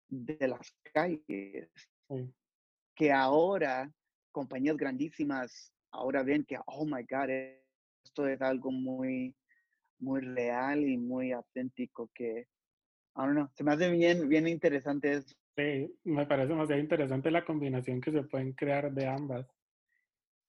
de 0.09 0.47
las 0.47 0.73
calles. 0.95 1.69
Que 2.95 3.13
ahora 3.13 3.93
compañías 4.31 4.77
grandísimas 4.77 5.73
ahora 5.93 6.23
ven 6.23 6.45
que, 6.45 6.57
oh 6.67 6.87
my 6.87 7.03
God, 7.03 7.31
esto 8.05 8.29
es 8.29 8.41
algo 8.41 8.71
muy, 8.71 9.35
muy 9.99 10.21
real 10.21 10.85
y 10.85 10.97
muy 10.97 11.33
auténtico 11.33 12.09
que, 12.15 12.47
I 13.17 13.23
don't 13.23 13.33
know, 13.33 13.49
se 13.57 13.65
me 13.65 13.73
hace 13.73 13.91
bien, 13.91 14.29
bien 14.29 14.47
interesante 14.47 15.13
eso. 15.15 15.35
Sí, 15.57 15.99
me 16.05 16.27
parece 16.27 16.49
demasiado 16.49 16.81
interesante 16.81 17.31
la 17.31 17.45
combinación 17.45 18.01
que 18.01 18.13
se 18.13 18.23
pueden 18.23 18.53
crear 18.53 18.93
de 18.93 19.07
ambas. 19.07 19.47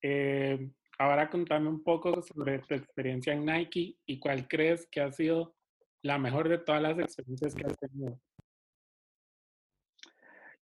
Eh, 0.01 0.71
ahora 0.97 1.29
contame 1.29 1.69
un 1.69 1.83
poco 1.83 2.21
sobre 2.21 2.59
tu 2.59 2.75
experiencia 2.75 3.33
en 3.33 3.45
Nike 3.45 3.97
y 4.05 4.19
cuál 4.19 4.47
crees 4.47 4.87
que 4.89 5.01
ha 5.01 5.11
sido 5.11 5.55
la 6.01 6.17
mejor 6.17 6.49
de 6.49 6.59
todas 6.59 6.81
las 6.81 6.97
experiencias 6.99 7.53
que 7.55 7.65
has 7.65 7.77
tenido. 7.77 8.19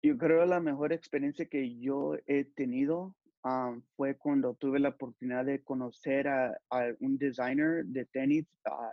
Yo 0.02 0.16
creo 0.16 0.44
la 0.46 0.60
mejor 0.60 0.92
experiencia 0.92 1.46
que 1.46 1.78
yo 1.78 2.14
he 2.26 2.44
tenido 2.44 3.14
fue 3.96 4.16
cuando 4.16 4.54
tuve 4.54 4.80
la 4.80 4.88
oportunidad 4.90 5.44
de 5.44 5.62
conocer 5.62 6.26
a, 6.26 6.58
un 7.00 7.16
designer 7.16 7.84
de 7.84 8.04
tenis 8.06 8.46
ah, 8.64 8.90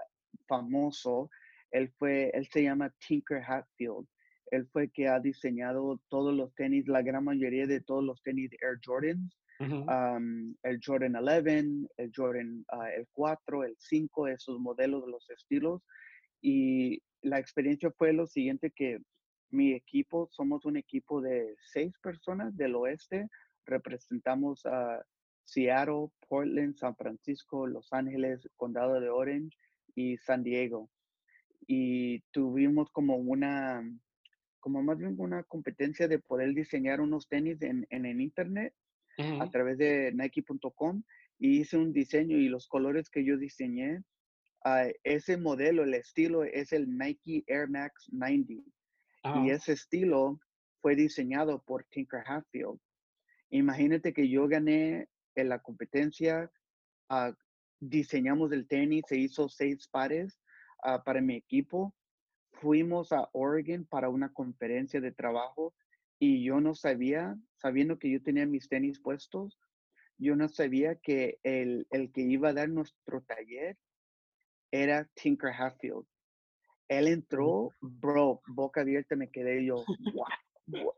famoso. 0.47 1.29
Él 1.71 1.91
fue, 1.97 2.29
él 2.33 2.47
se 2.51 2.63
llama 2.63 2.93
Tinker 2.99 3.41
Hatfield. 3.43 4.07
Él 4.53 4.67
fue 4.71 4.89
que 4.89 5.07
ha 5.07 5.19
diseñado 5.19 5.99
todos 6.09 6.33
los 6.33 6.53
tenis, 6.53 6.87
la 6.87 7.01
gran 7.01 7.23
mayoría 7.23 7.65
de 7.65 7.81
todos 7.81 8.03
los 8.03 8.21
tenis 8.21 8.51
Air 8.61 8.79
Jordans. 8.85 9.35
el 9.59 10.79
Jordan 10.85 11.15
11, 11.15 11.87
el 11.97 12.11
Jordan 12.15 12.65
ah, 12.69 12.91
el 12.91 13.07
4, 13.13 13.63
el 13.63 13.75
5, 13.79 14.27
esos 14.27 14.59
modelos 14.59 15.05
de 15.05 15.11
los 15.11 15.29
estilos. 15.29 15.81
Y 16.41 17.01
la 17.21 17.39
experiencia 17.39 17.89
fue 17.97 18.13
lo 18.13 18.27
siguiente 18.27 18.71
que 18.71 18.99
mi 19.49 19.73
equipo, 19.73 20.29
somos 20.31 20.65
un 20.65 20.77
equipo 20.77 21.21
de 21.21 21.55
seis 21.61 21.93
personas 21.99 22.55
del 22.57 22.75
oeste, 22.75 23.29
representamos 23.65 24.65
a 24.65 25.03
Seattle, 25.45 26.09
Portland, 26.27 26.75
San 26.75 26.95
Francisco, 26.95 27.65
Los 27.67 27.91
Ángeles, 27.91 28.47
Condado 28.55 28.99
de 28.99 29.09
Orange 29.09 29.57
y 29.95 30.17
San 30.17 30.43
Diego. 30.43 30.89
Y 31.65 32.21
tuvimos 32.31 32.89
como 32.91 33.15
una, 33.17 33.83
como 34.63 34.81
más 34.81 34.97
bien 34.97 35.15
una 35.19 35.43
competencia 35.43 36.07
de 36.07 36.19
poder 36.19 36.53
diseñar 36.53 37.01
unos 37.01 37.27
tenis 37.27 37.61
en, 37.61 37.85
en 37.89 38.05
el 38.05 38.21
internet 38.21 38.73
a 39.17 39.49
través 39.51 39.77
de 39.77 40.13
Nike.com 40.13 41.03
y 41.37 41.59
hice 41.59 41.77
un 41.77 41.91
diseño 41.91 42.37
y 42.37 42.47
los 42.47 42.69
colores 42.69 43.09
que 43.09 43.25
yo 43.25 43.37
diseñé, 43.37 43.97
uh, 44.63 44.89
ese 45.03 45.35
modelo, 45.35 45.83
el 45.83 45.93
estilo 45.93 46.45
es 46.45 46.71
el 46.71 46.97
Nike 46.97 47.43
Air 47.47 47.69
Max 47.69 48.07
90. 48.13 48.53
Y 48.53 48.63
ah. 49.23 49.45
ese 49.49 49.73
estilo 49.73 50.39
fue 50.81 50.95
diseñado 50.95 51.61
por 51.61 51.83
Tinker 51.89 52.23
Hatfield. 52.25 52.79
Imagínate 53.49 54.13
que 54.13 54.29
yo 54.29 54.47
gané 54.47 55.09
en 55.35 55.49
la 55.49 55.59
competencia, 55.59 56.49
ah, 57.09 57.33
diseñamos 57.81 58.53
el 58.53 58.65
tenis, 58.65 59.03
se 59.09 59.17
hizo 59.17 59.49
seis 59.49 59.89
pares 59.89 60.39
ah, 60.83 61.03
para 61.03 61.19
mi 61.19 61.35
equipo. 61.35 61.93
Fuimos 62.63 63.11
a 63.11 63.29
Oregon 63.33 63.83
para 63.83 64.07
una 64.07 64.31
conferencia 64.31 65.01
de 65.01 65.11
trabajo 65.11 65.73
y 66.17 66.45
yo 66.45 66.61
no 66.61 66.75
sabía, 66.75 67.35
sabiendo 67.57 67.99
que 67.99 68.09
yo 68.09 68.23
tenía 68.23 68.45
mis 68.45 68.69
tenis 68.69 69.01
puestos, 69.01 69.59
yo 70.17 70.37
no 70.37 70.47
sabía 70.47 70.95
que 70.95 71.39
el, 71.43 71.85
el 71.91 72.13
que 72.13 72.21
iba 72.21 72.49
a 72.49 72.53
dar 72.53 72.69
nuestro 72.69 73.21
taller 73.23 73.77
era 74.71 75.09
Tinker 75.13 75.51
Hatfield. 75.51 76.05
Él 76.87 77.09
entró, 77.09 77.73
bro, 77.81 78.41
boca 78.47 78.79
abierta 78.79 79.17
me 79.17 79.29
quedé 79.29 79.65
yo, 79.65 79.83
wow. 80.13 80.93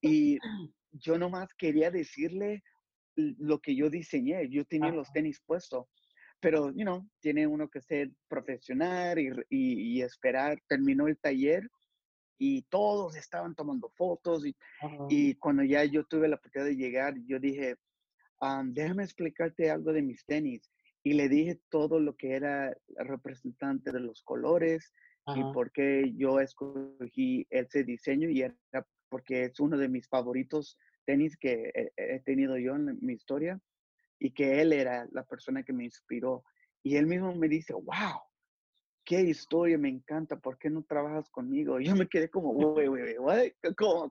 Y 0.00 0.38
yo 0.92 1.18
nomás 1.18 1.52
quería 1.54 1.90
decirle 1.90 2.62
lo 3.16 3.58
que 3.58 3.74
yo 3.74 3.90
diseñé. 3.90 4.48
Yo 4.48 4.64
tenía 4.64 4.92
los 4.92 5.10
tenis 5.10 5.42
puestos, 5.44 5.88
pero, 6.40 6.70
you 6.72 6.84
know, 6.84 7.06
tiene 7.20 7.46
uno 7.46 7.68
que 7.68 7.80
ser 7.80 8.10
profesional 8.28 9.18
y, 9.18 9.30
y, 9.50 10.02
esperar. 10.02 10.58
Terminó 10.68 11.06
el 11.06 11.18
taller 11.18 11.68
y 12.38 12.62
todos 12.62 13.16
estaban 13.16 13.54
tomando 13.54 13.90
fotos 13.90 14.46
y, 14.46 14.56
y, 15.08 15.34
cuando 15.34 15.62
ya 15.62 15.84
yo 15.84 16.04
tuve 16.04 16.28
la 16.28 16.36
oportunidad 16.36 16.70
de 16.70 16.76
llegar, 16.76 17.14
yo 17.26 17.38
dije, 17.38 17.76
déjame 18.64 19.04
explicarte 19.04 19.70
algo 19.70 19.92
de 19.92 20.02
mis 20.02 20.24
tenis. 20.24 20.70
Y 21.02 21.14
le 21.14 21.28
dije 21.28 21.60
todo 21.70 21.98
lo 22.00 22.16
que 22.16 22.34
era 22.34 22.74
representante 22.96 23.92
de 23.92 24.00
los 24.00 24.22
colores 24.22 24.92
y 25.34 25.42
por 25.52 25.70
qué 25.70 26.12
yo 26.16 26.40
escogí 26.40 27.46
ese 27.50 27.84
diseño 27.84 28.28
y 28.28 28.42
era 28.42 28.86
porque 29.08 29.44
es 29.44 29.60
uno 29.60 29.76
de 29.76 29.88
mis 29.88 30.08
favoritos 30.08 30.78
tenis 31.04 31.36
que 31.36 31.90
he, 31.96 32.20
tenido 32.20 32.56
yo 32.58 32.76
en 32.76 32.98
mi 33.00 33.14
historia 33.14 33.60
y 34.20 34.30
que 34.32 34.60
él 34.60 34.72
era 34.72 35.08
la 35.10 35.24
persona 35.24 35.64
que 35.64 35.72
me 35.72 35.84
inspiró. 35.84 36.44
Y 36.84 36.96
él 36.96 37.06
mismo 37.06 37.34
me 37.34 37.48
dice, 37.48 37.72
wow, 37.72 38.20
qué 39.04 39.22
historia, 39.22 39.76
me 39.76 39.88
encanta, 39.88 40.36
¿por 40.36 40.58
qué 40.58 40.70
no 40.70 40.84
trabajas 40.84 41.28
conmigo? 41.30 41.80
yo 41.80 41.96
me 41.96 42.06
quedé 42.06 42.28
como, 42.30 42.50
wey, 42.50 42.86
wey, 42.86 43.18
wey, 43.18 43.52
¿cómo, 43.76 44.08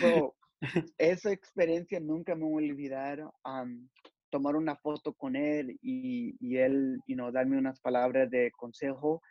cómo? 0.00 0.34
esa 0.96 1.30
experiencia 1.30 2.00
nunca 2.00 2.34
me 2.34 2.44
voy 2.44 2.68
a 2.68 2.72
olvidar. 2.72 3.30
tomar 4.30 4.56
una 4.56 4.74
foto 4.74 5.12
con 5.12 5.36
él 5.36 5.78
y, 5.80 6.36
y 6.40 6.56
él, 6.56 6.98
you 7.06 7.14
know, 7.14 7.30
darme 7.30 7.58
unas 7.58 7.78
palabras 7.80 8.28
de 8.30 8.50
consejo 8.52 9.22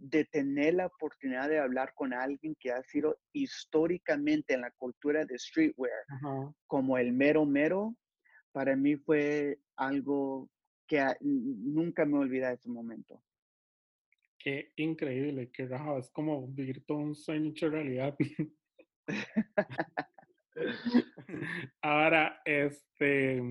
de 0.00 0.24
tener 0.24 0.74
la 0.74 0.86
oportunidad 0.86 1.48
de 1.48 1.58
hablar 1.58 1.92
con 1.94 2.14
alguien 2.14 2.56
que 2.58 2.72
ha 2.72 2.82
sido 2.84 3.18
históricamente 3.32 4.54
en 4.54 4.62
la 4.62 4.70
cultura 4.72 5.24
de 5.26 5.38
streetwear 5.38 5.92
como 6.66 6.96
el 6.96 7.12
mero 7.12 7.44
mero, 7.44 7.94
para 8.52 8.76
mí 8.76 8.96
fue 8.96 9.58
algo 9.76 10.48
que 10.86 11.02
nunca 11.20 12.04
me 12.04 12.18
olvida 12.18 12.52
ese 12.52 12.68
momento. 12.68 13.22
Qué 14.38 14.72
increíble, 14.76 15.50
qué 15.52 15.66
raro, 15.66 15.98
es 15.98 16.10
como 16.10 16.46
vivir 16.48 16.84
todo 16.86 16.98
un 16.98 17.14
sueño 17.14 17.50
hecho 17.50 17.68
realidad. 17.68 18.16
Ahora, 21.82 22.40
este, 22.44 23.42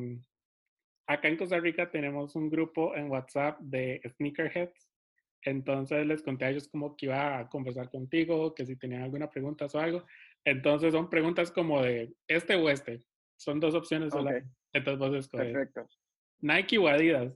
acá 1.07 1.27
en 1.27 1.37
Costa 1.37 1.59
Rica 1.59 1.89
tenemos 1.89 2.35
un 2.35 2.49
grupo 2.49 2.95
en 2.95 3.09
WhatsApp 3.09 3.59
de 3.61 4.01
sneakerheads 4.15 4.89
entonces 5.43 6.05
les 6.05 6.21
conté 6.21 6.45
a 6.45 6.49
ellos 6.49 6.67
como 6.67 6.95
que 6.95 7.05
iba 7.05 7.39
a 7.39 7.49
conversar 7.49 7.89
contigo, 7.89 8.53
que 8.53 8.65
si 8.65 8.75
tenían 8.75 9.03
alguna 9.03 9.29
pregunta 9.29 9.67
o 9.71 9.77
algo. 9.77 10.03
Entonces 10.43 10.93
son 10.93 11.09
preguntas 11.09 11.51
como 11.51 11.81
de 11.81 12.13
este 12.27 12.55
o 12.55 12.69
este. 12.69 12.99
Son 13.37 13.59
dos 13.59 13.73
opciones 13.73 14.13
Entonces 14.73 14.99
vos 14.99 15.15
escoges. 15.15 15.53
Perfecto. 15.53 15.87
Nike 16.41 16.77
o 16.77 16.87
Adidas. 16.87 17.33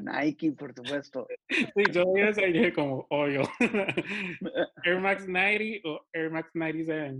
Nike, 0.00 0.52
por 0.52 0.74
supuesto. 0.74 1.26
Sí, 1.48 1.84
yo 1.92 2.12
vi 2.12 2.22
eso 2.22 2.40
y 2.42 2.52
dije 2.52 2.72
como, 2.72 3.06
obvio. 3.10 3.42
Air 4.84 5.00
Max 5.00 5.26
90 5.26 5.88
o 5.88 6.06
Air 6.12 6.30
Max 6.30 6.50
97. 6.54 7.16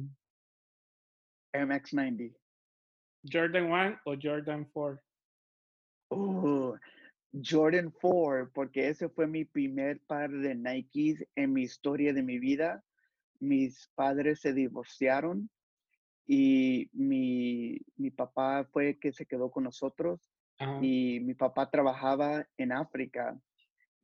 Air 1.52 1.66
Max 1.66 1.92
90. 1.92 2.34
Jordan 3.30 3.70
1 3.70 4.00
o 4.04 4.14
Jordan 4.20 4.64
4. 4.72 5.00
Uh, 6.10 6.74
Jordan 7.32 7.90
4, 7.90 8.50
porque 8.52 8.88
ese 8.88 9.08
fue 9.08 9.26
mi 9.26 9.44
primer 9.44 10.00
par 10.06 10.30
de 10.30 10.54
Nikes 10.54 11.26
en 11.36 11.52
mi 11.52 11.62
historia 11.62 12.12
de 12.12 12.22
mi 12.22 12.38
vida. 12.38 12.82
Mis 13.40 13.88
padres 13.94 14.40
se 14.40 14.52
divorciaron 14.52 15.50
y 16.30 16.90
mi, 16.92 17.80
mi 17.96 18.10
papá 18.10 18.68
fue 18.70 18.98
que 18.98 19.12
se 19.12 19.24
quedó 19.24 19.50
con 19.50 19.64
nosotros 19.64 20.30
y 20.82 21.20
mi 21.20 21.34
papá 21.34 21.70
trabajaba 21.70 22.46
en 22.58 22.72
África 22.72 23.40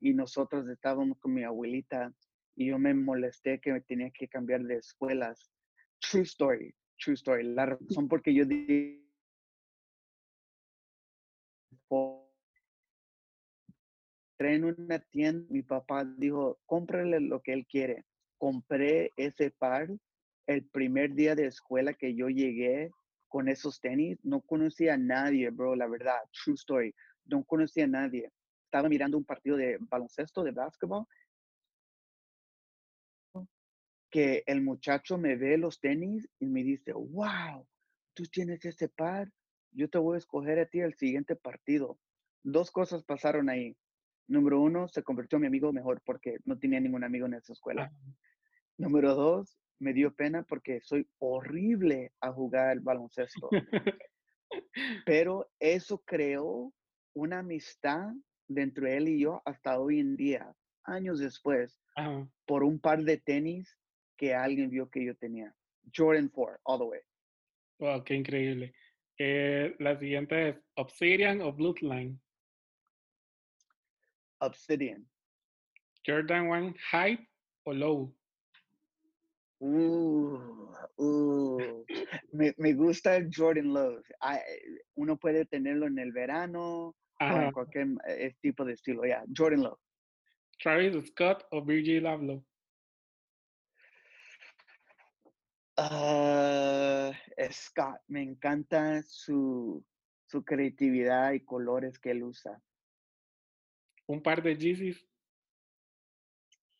y 0.00 0.14
nosotros 0.14 0.66
estábamos 0.68 1.18
con 1.18 1.34
mi 1.34 1.44
abuelita 1.44 2.14
y 2.56 2.68
yo 2.68 2.78
me 2.78 2.94
molesté 2.94 3.60
que 3.60 3.72
me 3.72 3.82
tenía 3.82 4.10
que 4.10 4.26
cambiar 4.26 4.62
de 4.62 4.76
escuelas. 4.76 5.52
True 5.98 6.22
story, 6.22 6.74
true 6.96 7.14
story. 7.14 7.42
La 7.54 7.66
razón 7.66 8.08
por 8.08 8.22
que 8.22 8.32
yo 8.32 8.46
di 8.46 9.04
en 14.38 14.64
una 14.64 14.98
tienda, 14.98 15.46
mi 15.50 15.62
papá 15.62 16.04
dijo, 16.04 16.58
cómprale 16.66 17.20
lo 17.20 17.40
que 17.40 17.52
él 17.52 17.66
quiere. 17.66 18.04
Compré 18.38 19.10
ese 19.16 19.50
par 19.50 19.88
el 20.46 20.64
primer 20.66 21.14
día 21.14 21.34
de 21.34 21.46
escuela 21.46 21.94
que 21.94 22.14
yo 22.14 22.28
llegué 22.28 22.90
con 23.28 23.48
esos 23.48 23.80
tenis, 23.80 24.18
no 24.22 24.40
conocía 24.42 24.94
a 24.94 24.98
nadie, 24.98 25.50
bro, 25.50 25.74
la 25.74 25.88
verdad, 25.88 26.18
true 26.32 26.54
story, 26.54 26.94
no 27.24 27.42
conocía 27.44 27.84
a 27.84 27.88
nadie. 27.88 28.30
Estaba 28.66 28.88
mirando 28.88 29.18
un 29.18 29.24
partido 29.24 29.56
de 29.56 29.78
baloncesto, 29.80 30.44
de 30.44 30.52
básquetbol, 30.52 31.06
que 34.10 34.44
el 34.46 34.62
muchacho 34.62 35.18
me 35.18 35.34
ve 35.34 35.58
los 35.58 35.80
tenis 35.80 36.28
y 36.38 36.46
me 36.46 36.62
dice, 36.62 36.92
wow, 36.92 37.66
tú 38.14 38.22
tienes 38.26 38.64
ese 38.64 38.88
par, 38.88 39.28
yo 39.72 39.90
te 39.90 39.98
voy 39.98 40.14
a 40.14 40.18
escoger 40.18 40.60
a 40.60 40.66
ti 40.66 40.78
el 40.80 40.94
siguiente 40.94 41.34
partido. 41.34 41.98
Dos 42.44 42.70
cosas 42.70 43.02
pasaron 43.02 43.48
ahí. 43.48 43.76
Número 44.28 44.60
uno, 44.60 44.86
se 44.86 45.02
convirtió 45.02 45.36
en 45.36 45.40
mi 45.42 45.46
amigo 45.48 45.72
mejor 45.72 46.00
porque 46.04 46.38
no 46.44 46.56
tenía 46.58 46.78
ningún 46.78 47.02
amigo 47.02 47.26
en 47.26 47.34
esa 47.34 47.52
escuela. 47.52 47.92
Número 48.78 49.14
dos, 49.16 49.58
me 49.78 49.92
dio 49.92 50.14
pena 50.14 50.42
porque 50.42 50.80
soy 50.80 51.06
horrible 51.18 52.12
a 52.20 52.32
jugar 52.32 52.80
baloncesto. 52.80 53.48
Pero 55.06 55.50
eso 55.58 55.98
creó 56.04 56.72
una 57.14 57.40
amistad 57.40 58.12
dentro 58.48 58.86
de 58.86 58.96
él 58.96 59.08
y 59.08 59.20
yo 59.20 59.42
hasta 59.44 59.78
hoy 59.78 60.00
en 60.00 60.16
día, 60.16 60.54
años 60.84 61.18
después, 61.18 61.80
por 62.46 62.64
un 62.64 62.78
par 62.78 63.02
de 63.02 63.18
tenis 63.18 63.76
que 64.16 64.34
alguien 64.34 64.70
vio 64.70 64.88
que 64.90 65.04
yo 65.04 65.16
tenía. 65.16 65.54
Jordan 65.94 66.28
4, 66.28 66.60
all 66.64 66.78
the 66.78 66.84
way. 66.84 67.00
Wow, 67.78 68.04
qué 68.04 68.14
increíble. 68.14 68.74
Eh, 69.18 69.74
la 69.78 69.98
siguiente 69.98 70.48
es 70.48 70.56
Obsidian 70.76 71.40
o 71.40 71.52
Bloodline. 71.52 72.20
Obsidian. 74.38 75.08
Jordan 76.06 76.48
1 76.48 76.74
High 76.90 77.28
o 77.64 77.72
Low. 77.72 78.16
Uh, 79.60 80.38
uh, 80.98 81.84
me, 82.32 82.54
me, 82.58 82.72
gusta 82.74 83.16
el 83.16 83.30
Jordan 83.34 83.72
Lowe. 83.72 84.02
uno 84.94 85.16
puede 85.16 85.44
tenerlo 85.46 85.86
en 85.86 85.98
el 85.98 86.12
verano 86.12 86.94
o 87.20 87.40
en 87.40 87.52
cualquier 87.52 87.88
eh, 88.08 88.34
tipo 88.40 88.64
de 88.64 88.74
estilo. 88.74 89.04
Ya, 89.04 89.24
Jordan 89.34 89.62
Lowe. 89.62 89.78
Travis 90.60 91.08
Scott 91.08 91.44
o 91.50 91.64
Virgil 91.64 92.06
Abloh. 92.06 92.44
Uh, 95.76 97.12
Scott, 97.50 98.00
me 98.06 98.22
encanta 98.22 99.02
su, 99.02 99.84
su 100.26 100.44
creatividad 100.44 101.32
y 101.32 101.44
colores 101.44 101.98
que 101.98 102.12
él 102.12 102.22
usa. 102.22 102.62
¿Un 104.06 104.22
par 104.22 104.42
de 104.42 104.56
Yeezys? 104.56 105.04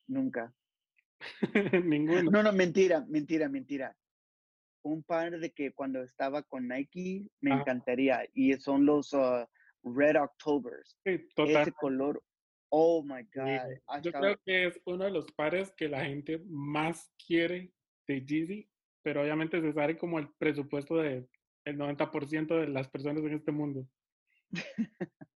Nunca. 0.07 0.55
Ninguno. 1.85 2.31
No, 2.31 2.43
no, 2.43 2.53
mentira, 2.53 3.05
mentira, 3.09 3.49
mentira. 3.49 3.97
Un 4.83 5.03
par 5.03 5.39
de 5.39 5.51
que 5.51 5.73
cuando 5.73 6.03
estaba 6.03 6.43
con 6.43 6.69
Nike 6.69 7.27
me 7.41 7.53
ah. 7.53 7.61
encantaría 7.61 8.29
y 8.35 8.55
son 8.55 8.85
los 8.85 9.13
uh, 9.13 9.47
Red 9.83 10.21
Octobers. 10.21 10.97
Sí, 11.05 11.27
Ese 11.37 11.73
color, 11.73 12.23
oh 12.71 13.03
my 13.03 13.23
God. 13.35 14.03
Yo 14.03 14.13
creo 14.13 14.37
que 14.45 14.67
es 14.67 14.81
uno 14.85 15.05
de 15.05 15.11
los 15.11 15.27
pares 15.33 15.73
que 15.77 15.89
la 15.89 16.05
gente 16.05 16.43
más 16.47 17.11
quiere 17.27 17.73
de 18.07 18.25
Yeezy, 18.25 18.69
pero 19.03 19.23
obviamente 19.23 19.61
se 19.61 19.73
sale 19.73 19.97
como 19.97 20.19
el 20.19 20.29
presupuesto 20.39 20.97
del 20.97 21.29
el 21.65 21.79
90% 21.79 22.61
de 22.61 22.69
las 22.69 22.89
personas 22.89 23.23
en 23.25 23.35
este 23.35 23.53
mundo. 23.53 23.89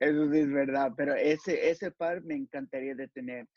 Eso 0.00 0.32
sí 0.32 0.38
es 0.38 0.52
verdad, 0.52 0.92
pero 0.96 1.14
ese, 1.14 1.70
ese 1.70 1.90
par 1.90 2.22
me 2.22 2.34
encantaría 2.34 2.94
de 2.94 3.08
tener 3.08 3.48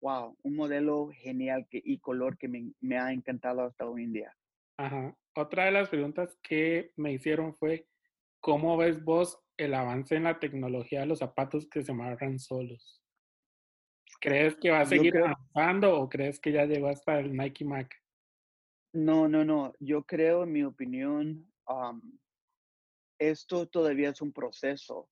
wow, 0.00 0.36
un 0.42 0.56
modelo 0.56 1.10
genial 1.12 1.66
que, 1.68 1.80
y 1.84 1.98
color 1.98 2.36
que 2.38 2.48
me, 2.48 2.72
me, 2.80 2.98
ha 2.98 3.12
encantado 3.12 3.62
hasta 3.62 3.86
hoy 3.86 4.04
en 4.04 4.12
día. 4.12 4.36
Ajá. 4.76 5.16
Otra 5.34 5.66
de 5.66 5.72
las 5.72 5.88
preguntas 5.88 6.36
que 6.42 6.92
me 6.96 7.12
hicieron 7.12 7.54
fue, 7.54 7.86
¿cómo 8.40 8.76
ves 8.76 9.02
vos 9.02 9.38
el 9.56 9.74
avance 9.74 10.16
en 10.16 10.24
la 10.24 10.38
tecnología 10.38 11.00
de 11.00 11.06
los 11.06 11.18
zapatos 11.18 11.68
que 11.68 11.82
se 11.82 11.92
amarran 11.92 12.38
solos? 12.38 13.02
¿Crees 14.20 14.56
que 14.56 14.70
va 14.70 14.80
a 14.80 14.86
seguir 14.86 15.16
avanzando 15.18 16.00
o 16.00 16.08
crees 16.08 16.40
que 16.40 16.52
ya 16.52 16.64
llegó 16.64 16.88
hasta 16.88 17.20
el 17.20 17.36
Nike 17.36 17.64
Mac? 17.64 17.94
No, 18.92 19.28
no, 19.28 19.44
no. 19.44 19.72
Yo 19.78 20.04
creo, 20.04 20.44
en 20.44 20.52
mi 20.52 20.64
opinión, 20.64 21.46
esto 23.18 23.68
todavía 23.68 24.10
es 24.10 24.20
un 24.20 24.32
proceso. 24.32 25.08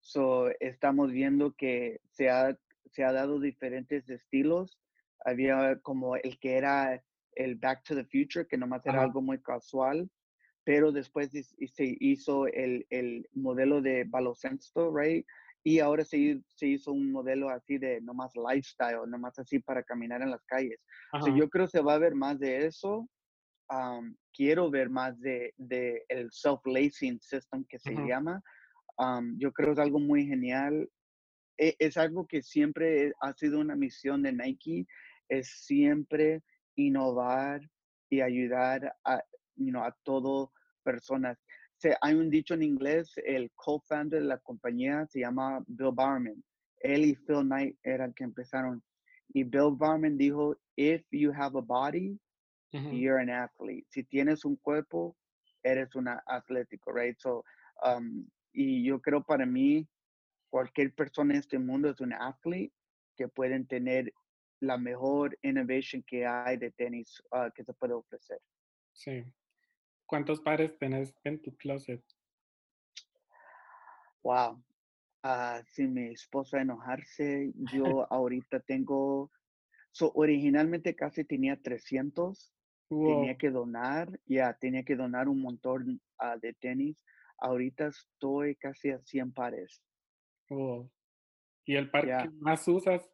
So, 0.00 0.48
estamos 0.60 1.12
viendo 1.12 1.52
que 1.54 2.00
se 2.10 2.30
ha 2.30 2.58
se 2.90 3.04
ha 3.04 3.12
dado 3.12 3.40
diferentes 3.40 4.08
estilos. 4.08 4.78
Había 5.24 5.78
como 5.80 6.16
el 6.16 6.38
que 6.38 6.56
era 6.56 7.02
el 7.34 7.56
Back 7.56 7.84
to 7.84 7.94
the 7.94 8.04
Future, 8.04 8.46
que 8.46 8.58
nomás 8.58 8.84
era 8.86 9.02
algo 9.02 9.22
muy 9.22 9.40
casual, 9.40 10.10
pero 10.64 10.92
después 10.92 11.30
se 11.30 11.96
hizo 12.00 12.46
el, 12.48 12.86
el 12.90 13.28
modelo 13.32 13.80
de 13.80 14.04
baloncesto, 14.04 14.94
right? 14.94 15.26
Y 15.64 15.80
ahora 15.80 16.04
se, 16.04 16.40
se, 16.56 16.66
hizo 16.66 16.92
un 16.92 17.12
modelo 17.12 17.48
así 17.48 17.78
de 17.78 18.00
nomás 18.00 18.32
lifestyle, 18.34 19.08
nomás 19.08 19.38
así 19.38 19.58
para 19.58 19.82
caminar 19.82 20.22
en 20.22 20.30
las 20.30 20.44
calles. 20.44 20.80
yo 21.36 21.48
creo 21.48 21.66
que 21.66 21.72
se 21.72 21.80
va 21.80 21.94
a 21.94 21.98
ver 21.98 22.14
más 22.14 22.38
de 22.38 22.66
eso. 22.66 23.08
quiero 24.32 24.70
ver 24.70 24.88
más 24.88 25.18
de, 25.20 25.52
de 25.56 26.04
el 26.08 26.30
self-lacing 26.30 27.20
system 27.20 27.64
que 27.64 27.78
se 27.78 27.92
llama. 27.92 28.42
yo 29.36 29.52
creo 29.52 29.68
que 29.68 29.72
es 29.72 29.86
algo 29.86 29.98
muy 29.98 30.26
genial. 30.26 30.88
E, 31.58 31.76
es 31.78 31.96
algo 31.96 32.26
que 32.26 32.42
siempre 32.42 33.12
ha 33.20 33.32
sido 33.34 33.58
una 33.58 33.74
misión 33.74 34.22
de 34.22 34.32
Nike, 34.32 34.86
es 35.28 35.48
siempre 35.48 36.42
innovar 36.76 37.60
y 38.08 38.20
ayudar 38.20 38.94
a, 39.04 39.22
you 39.56 39.70
know, 39.70 39.82
a 39.82 39.94
todo 40.04 40.52
personas. 40.82 41.38
Se, 41.76 41.96
hay 42.00 42.14
un 42.14 42.30
dicho 42.30 42.54
en 42.54 42.62
inglés, 42.62 43.12
el 43.24 43.50
co-founder 43.54 44.20
de 44.20 44.26
la 44.26 44.38
compañía 44.38 45.06
se 45.06 45.20
llama 45.20 45.62
Bill 45.66 45.92
Barman. 45.92 46.42
Él 46.80 47.04
y 47.04 47.14
Phil 47.14 47.42
Knight 47.42 47.76
eran 47.82 48.12
que 48.14 48.24
empezaron. 48.24 48.82
Y 49.34 49.44
Bill 49.44 49.76
Barman 49.76 50.16
dijo, 50.16 50.56
if 50.76 51.04
you 51.10 51.32
have 51.32 51.56
a 51.56 51.60
body, 51.60 52.18
you're 52.72 53.20
an 53.20 53.30
athlete. 53.30 53.86
Si 53.90 54.04
tienes 54.04 54.44
un 54.44 54.56
cuerpo, 54.56 55.16
eres 55.62 55.94
un 55.94 56.08
atlético, 56.26 56.92
right? 56.92 57.16
So, 57.18 57.44
um, 57.84 58.26
y 58.52 58.84
yo 58.84 59.00
creo 59.00 59.22
para 59.22 59.44
mí, 59.44 59.86
cualquier 60.50 60.94
persona 60.94 61.34
en 61.34 61.40
este 61.40 61.58
mundo 61.58 61.90
es 61.90 62.00
un 62.00 62.12
athlete 62.12 62.72
que 63.16 63.28
pueden 63.28 63.66
tener 63.66 64.12
la 64.60 64.76
mejor 64.76 65.38
innovation 65.42 66.02
que 66.02 66.26
hay 66.26 66.56
de 66.56 66.70
tenis 66.70 67.22
ah, 67.32 67.50
que 67.54 67.64
se 67.64 67.72
puede 67.74 67.94
ofrecer. 67.94 68.40
Sí. 68.92 69.24
¿Cuántos 70.06 70.40
pares 70.40 70.76
tenés 70.78 71.14
en 71.24 71.40
tu 71.40 71.54
closet? 71.56 72.02
Wow. 74.22 74.62
Uh, 75.24 75.62
si 75.66 75.86
mi 75.86 76.12
esposa 76.12 76.60
enojarse, 76.60 77.52
yo 77.72 78.10
ahorita 78.12 78.60
tengo, 78.60 79.30
so, 79.90 80.12
originalmente 80.14 80.94
casi 80.94 81.24
tenía 81.24 81.60
300, 81.60 82.52
tenía 82.88 83.36
que 83.36 83.50
donar, 83.50 84.18
ya 84.24 84.54
tenía 84.54 84.82
que 84.82 84.96
donar 84.96 85.28
un 85.28 85.42
montón 85.42 86.00
ah, 86.18 86.36
de 86.36 86.54
tenis. 86.54 87.04
Ahorita 87.38 87.88
estoy 87.88 88.56
casi 88.56 88.90
a 88.90 89.00
100 89.00 89.32
pares. 89.32 89.82
Oh. 90.48 90.90
¿Y 91.64 91.76
el 91.76 91.90
par 91.90 92.06
que 92.06 92.30
más 92.40 92.66
usas? 92.66 93.08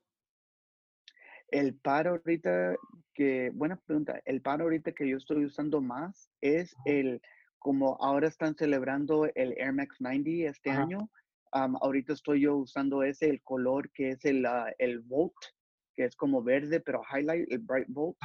El 1.49 1.77
par 1.77 2.07
ahorita 2.07 2.77
que, 3.15 3.51
buena 3.55 3.77
pregunta, 3.77 4.21
el 4.25 4.43
par 4.43 4.61
ahorita 4.61 4.93
que 4.93 5.09
yo 5.09 5.17
estoy 5.17 5.45
usando 5.45 5.81
más 5.81 6.31
es 6.41 6.75
el, 6.85 7.21
como 7.59 7.97
ahora 8.01 8.29
están 8.29 8.55
celebrando 8.55 9.27
el 9.35 9.55
Air 9.59 9.73
Max 9.73 9.97
90 10.01 10.51
este 10.51 10.71
año, 10.71 11.11
ahorita 11.53 12.13
estoy 12.13 12.43
yo 12.43 12.57
usando 12.57 13.03
ese, 13.03 13.29
el 13.31 13.43
color 13.43 13.91
que 13.93 14.11
es 14.11 14.25
el, 14.25 14.45
uh, 14.45 14.73
el 14.79 15.01
Volt, 15.01 15.35
que 15.95 16.05
es 16.05 16.17
como 16.17 16.43
verde, 16.43 16.81
pero 16.81 17.03
highlight, 17.13 17.51
el 17.51 17.61
Bright 17.61 17.89
Volt, 17.89 18.17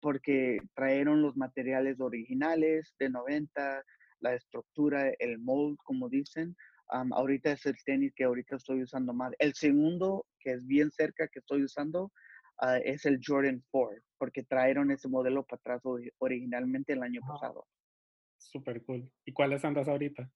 porque 0.00 0.58
trajeron 0.74 1.22
los 1.22 1.36
materiales 1.36 2.00
originales 2.00 2.94
de 2.98 3.08
90, 3.08 3.82
la 4.20 4.34
estructura, 4.34 5.10
el 5.18 5.38
mold, 5.38 5.78
como 5.84 6.08
dicen. 6.08 6.54
Ahorita 6.88 7.52
es 7.52 7.66
el 7.66 7.76
tenis 7.84 8.12
que 8.14 8.24
ahorita 8.24 8.56
estoy 8.56 8.82
usando 8.82 9.12
más. 9.12 9.32
El 9.38 9.54
segundo, 9.54 10.26
que 10.40 10.52
es 10.52 10.66
bien 10.66 10.90
cerca 10.90 11.28
que 11.28 11.40
estoy 11.40 11.64
usando, 11.64 12.12
uh, 12.62 12.80
es 12.84 13.04
el 13.04 13.20
Jordan 13.24 13.62
4, 13.70 14.02
porque 14.18 14.42
trajeron 14.44 14.90
ese 14.90 15.08
modelo 15.08 15.44
para 15.44 15.58
atrás 15.58 15.82
originalmente 16.18 16.92
el 16.92 17.02
año 17.02 17.20
pasado. 17.26 17.66
Super 18.38 18.82
cool. 18.84 19.10
¿Y 19.24 19.32
cuáles 19.32 19.64
andas 19.64 19.88
ahorita? 19.88 20.30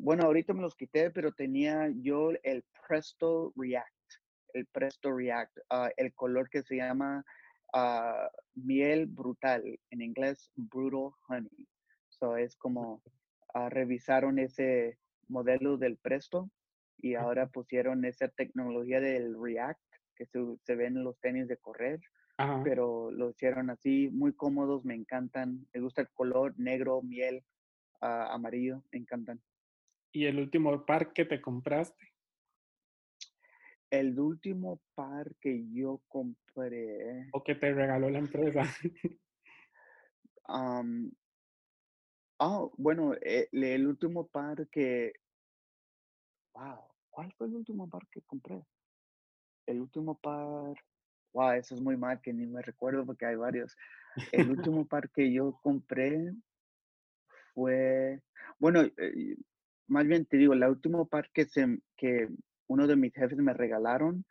bueno, 0.00 0.24
ahorita 0.24 0.54
me 0.54 0.62
los 0.62 0.74
quité, 0.74 1.10
pero 1.10 1.32
tenía 1.32 1.90
yo 2.00 2.30
el 2.42 2.64
Presto 2.88 3.52
React, 3.56 3.86
el 4.54 4.66
Presto 4.66 5.12
React, 5.14 5.58
ah, 5.70 5.90
el 5.96 6.12
color 6.14 6.48
que 6.48 6.62
se 6.62 6.76
llama 6.76 7.24
ah, 7.74 8.30
miel 8.54 9.06
brutal, 9.06 9.62
en 9.90 10.00
inglés 10.00 10.50
brutal 10.56 11.14
honey. 11.28 11.68
So 12.08 12.36
es 12.36 12.56
como 12.56 13.02
uh, 13.54 13.68
revisaron 13.68 14.38
ese 14.38 14.98
modelo 15.28 15.76
del 15.76 15.96
Presto 15.96 16.50
y 16.98 17.14
ahora 17.14 17.48
pusieron 17.48 18.04
esa 18.04 18.28
tecnología 18.28 19.00
del 19.00 19.36
React 19.40 19.80
que 20.14 20.26
se, 20.26 20.38
se 20.62 20.74
ve 20.76 20.86
en 20.86 21.02
los 21.02 21.18
tenis 21.20 21.48
de 21.48 21.56
correr, 21.56 22.00
pero 22.64 23.10
lo 23.10 23.30
hicieron 23.30 23.70
así, 23.70 24.08
muy 24.10 24.32
cómodos, 24.32 24.84
me 24.84 24.94
encantan. 24.94 25.66
Me 25.72 25.80
gusta 25.80 26.02
el 26.02 26.08
color 26.10 26.54
negro, 26.58 27.00
miel, 27.02 27.44
amarillo, 28.00 28.82
me 28.90 28.98
encantan. 28.98 29.40
¿Y 30.12 30.26
el 30.26 30.38
último 30.38 30.84
par 30.84 31.12
que 31.12 31.24
te 31.24 31.40
compraste? 31.40 32.12
El 33.90 34.18
último 34.18 34.80
par 34.94 35.34
que 35.40 35.64
yo 35.72 36.02
compré. 36.08 37.28
¿O 37.32 37.42
que 37.44 37.54
te 37.54 37.72
regaló 37.72 38.10
la 38.10 38.18
empresa? 38.18 38.62
ah, 42.42 42.68
bueno, 42.76 43.14
eh, 43.14 43.48
el 43.52 43.86
último 43.86 44.26
par 44.26 44.68
que. 44.68 45.12
Wow, 46.54 46.80
¿cuál 47.10 47.32
fue 47.32 47.46
el 47.46 47.54
último 47.54 47.88
par 47.88 48.06
que 48.10 48.20
compré? 48.22 48.64
El 49.66 49.80
último 49.80 50.18
par. 50.18 50.74
Wow, 51.32 51.52
eso 51.52 51.74
es 51.74 51.80
muy 51.80 51.96
mal 51.96 52.20
que 52.20 52.32
ni 52.32 52.46
me 52.46 52.62
recuerdo 52.62 53.06
porque 53.06 53.26
hay 53.26 53.36
varios. 53.36 53.76
El 54.32 54.50
último 54.74 54.86
par 54.86 55.08
que 55.10 55.32
yo 55.32 55.58
compré 55.62 56.34
fue, 57.54 58.20
bueno, 58.58 58.82
eh, 58.82 59.36
más 59.86 60.06
bien 60.06 60.26
te 60.26 60.36
digo, 60.36 60.52
el 60.52 60.64
último 60.64 61.06
par 61.06 61.30
que, 61.32 61.46
se, 61.46 61.78
que 61.96 62.28
uno 62.66 62.86
de 62.86 62.96
mis 62.96 63.14
jefes 63.14 63.38
me 63.38 63.54
regalaron 63.54 64.24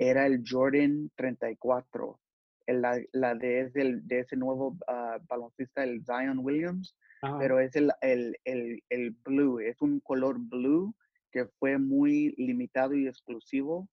era 0.00 0.26
el 0.26 0.42
Jordan 0.44 1.12
34, 1.14 2.20
la, 2.66 3.00
la 3.12 3.34
de, 3.36 3.70
de, 3.70 4.18
ese 4.18 4.36
nuevo 4.36 4.76
uh, 4.88 5.24
baloncista, 5.28 5.84
el 5.84 6.04
Zion 6.04 6.40
Williams, 6.40 6.96
pero 7.38 7.60
es 7.60 7.76
el, 7.76 7.92
el, 8.00 8.36
el, 8.44 8.82
el, 8.88 9.10
blue, 9.10 9.60
es 9.60 9.80
un 9.82 10.00
color 10.00 10.38
blue 10.38 10.94
que 11.30 11.46
fue 11.46 11.78
muy 11.78 12.34
limitado 12.36 12.94
y 12.94 13.06
exclusivo. 13.06 13.88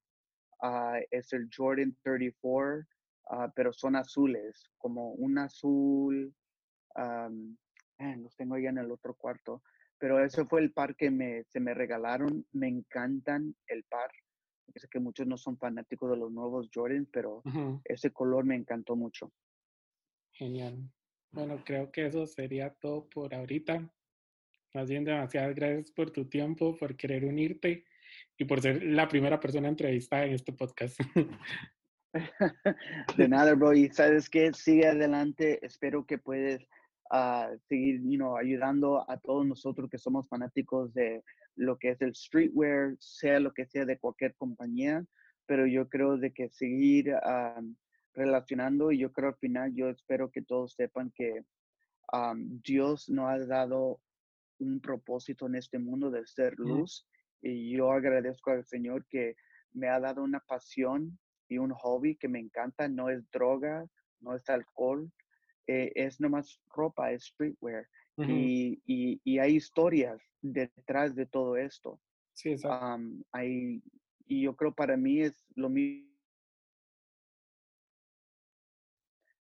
Uh, 0.62 1.04
es 1.12 1.34
el 1.34 1.50
Jordan 1.56 1.96
34, 2.04 2.80
uh, 3.30 3.52
pero 3.56 3.72
son 3.74 3.96
azules, 3.96 4.72
como 4.78 5.12
un 5.12 5.38
azul, 5.38 6.34
um, 6.96 7.56
los 8.00 8.36
tengo 8.36 8.56
allá 8.56 8.70
en 8.70 8.80
el 8.80 8.92
otro 8.92 9.14
cuarto, 9.16 9.62
pero 10.00 10.24
ese 10.24 10.46
fue 10.46 10.62
el 10.62 10.72
par 10.72 10.96
que 10.96 11.12
me, 11.12 11.44
se 11.46 11.60
me 11.60 11.74
regalaron. 11.74 12.46
Me 12.52 12.68
encantan 12.68 13.56
el 13.68 13.84
par. 13.84 14.12
Sé 14.76 14.88
que 14.90 15.00
muchos 15.00 15.26
no 15.26 15.38
son 15.38 15.58
fanáticos 15.58 16.12
de 16.12 16.18
los 16.18 16.32
nuevos 16.32 16.70
Jordan, 16.74 17.08
pero 17.12 17.42
ese 17.84 18.12
color 18.12 18.46
me 18.46 18.56
encantó 18.56 18.96
mucho. 18.96 19.32
Genial. 20.32 20.92
Bueno, 21.32 21.62
creo 21.66 21.92
que 21.92 22.08
eso 22.08 22.26
sería 22.26 22.74
todo 22.80 23.10
por 23.10 23.34
ahorita. 23.34 23.90
Más 24.74 24.90
bien, 24.90 25.04
demasiadas 25.04 25.56
gracias 25.56 25.92
por 25.92 26.12
tu 26.12 26.26
tiempo, 26.26 26.78
por 26.78 26.96
querer 26.96 27.26
unirte 27.26 27.86
y 28.38 28.46
por 28.46 28.62
ser 28.62 28.84
la 28.84 29.08
primera 29.08 29.40
persona 29.40 29.68
entrevistada 29.68 30.26
en 30.26 30.34
este 30.34 30.54
podcast. 30.54 31.00
De 33.18 33.28
nada, 33.28 33.54
bro. 33.54 33.74
Y 33.74 33.90
sabes 33.90 34.30
que 34.30 34.54
sigue 34.54 34.88
adelante. 34.88 35.64
Espero 35.66 36.06
que 36.06 36.18
puedes 36.18 36.66
a 37.10 37.50
seguir 37.68 38.02
you 38.04 38.18
know, 38.18 38.38
ayudando 38.38 39.10
a 39.10 39.18
todos 39.18 39.46
nosotros 39.46 39.90
que 39.90 39.98
somos 39.98 40.28
fanáticos 40.28 40.94
de 40.94 41.24
lo 41.56 41.78
que 41.78 41.92
es 41.92 42.02
el 42.02 42.14
streetwear, 42.14 42.96
sea 43.00 43.40
lo 43.40 43.54
que 43.54 43.66
sea 43.66 43.86
de 43.86 43.98
cualquier 43.98 44.36
compañía, 44.36 45.06
pero 45.46 45.66
yo 45.66 45.90
creo 45.90 46.18
de 46.18 46.34
que 46.34 46.50
seguir 46.50 47.14
relacionando 48.18 48.92
y 48.92 48.98
yo 48.98 49.12
creo 49.14 49.30
al 49.30 49.38
final, 49.38 49.74
yo 49.74 49.90
espero 49.90 50.32
que 50.32 50.42
todos 50.42 50.74
sepan 50.74 51.12
que 51.16 51.46
Dios 52.64 53.10
nos 53.10 53.30
ha 53.30 53.46
dado 53.46 54.02
un 54.60 54.82
propósito 54.82 55.46
en 55.46 55.56
este 55.56 55.78
mundo 55.78 56.10
de 56.10 56.26
ser 56.26 56.58
luz 56.58 57.08
y 57.42 57.78
yo 57.78 57.92
agradezco 57.92 58.52
al 58.52 58.66
Señor 58.66 59.06
que 59.08 59.36
me 59.72 59.88
ha 59.88 60.00
dado 60.00 60.24
una 60.24 60.40
pasión 60.40 61.20
y 61.48 61.60
un 61.60 61.72
hobby 61.72 62.16
que 62.16 62.28
me 62.28 62.40
encanta, 62.40 62.88
no 62.88 63.10
es 63.10 63.30
droga, 63.30 63.86
no 64.20 64.36
es 64.36 64.50
alcohol, 64.50 65.12
eh, 65.68 65.92
es 65.96 66.20
nomás 66.20 66.60
ropa, 66.76 67.12
es 67.12 67.26
streetwear. 67.26 67.88
y, 68.18 68.82
y, 69.24 69.38
hay 69.38 69.56
historias 69.56 70.20
detrás 70.42 71.14
de 71.14 71.28
todo 71.28 71.56
esto. 71.56 72.02
Sí, 72.34 72.50
exacto. 72.50 73.24
hay, 73.32 73.84
y 74.26 74.42
yo 74.42 74.56
creo 74.56 74.74
para 74.74 74.98
mí 74.98 75.22
es 75.22 75.46
lo 75.56 75.70
mismo. 75.70 76.08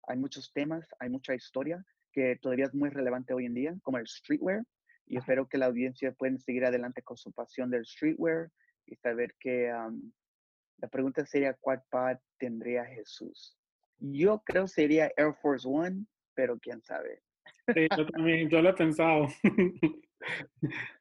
Hay 0.07 0.17
muchos 0.17 0.51
temas, 0.53 0.85
hay 0.99 1.09
mucha 1.09 1.33
historia 1.33 1.83
que 2.11 2.37
todavía 2.41 2.65
es 2.65 2.73
muy 2.73 2.89
relevante 2.89 3.33
hoy 3.33 3.45
en 3.45 3.53
día, 3.53 3.75
como 3.81 3.97
el 3.97 4.07
streetwear. 4.07 4.63
Y 5.07 5.17
espero 5.17 5.47
que 5.47 5.57
la 5.57 5.67
audiencia 5.67 6.11
pueda 6.13 6.37
seguir 6.37 6.65
adelante 6.65 7.01
con 7.03 7.17
su 7.17 7.31
pasión 7.31 7.69
del 7.69 7.85
streetwear 7.85 8.49
y 8.85 8.95
saber 8.95 9.35
que 9.39 9.71
la 10.77 10.87
pregunta 10.87 11.25
sería, 11.25 11.53
¿cuál 11.53 11.83
par 11.89 12.19
tendría 12.37 12.85
Jesús? 12.85 13.57
Yo 13.99 14.41
creo 14.45 14.67
sería 14.67 15.11
Air 15.17 15.33
Force 15.41 15.67
One 15.67 16.05
pero 16.35 16.59
quién 16.59 16.81
sabe. 16.83 17.21
Sí, 17.73 17.87
yo 17.97 18.05
también, 18.11 18.49
yo 18.49 18.61
lo 18.61 18.69
he 18.69 18.73
pensado. 18.73 19.27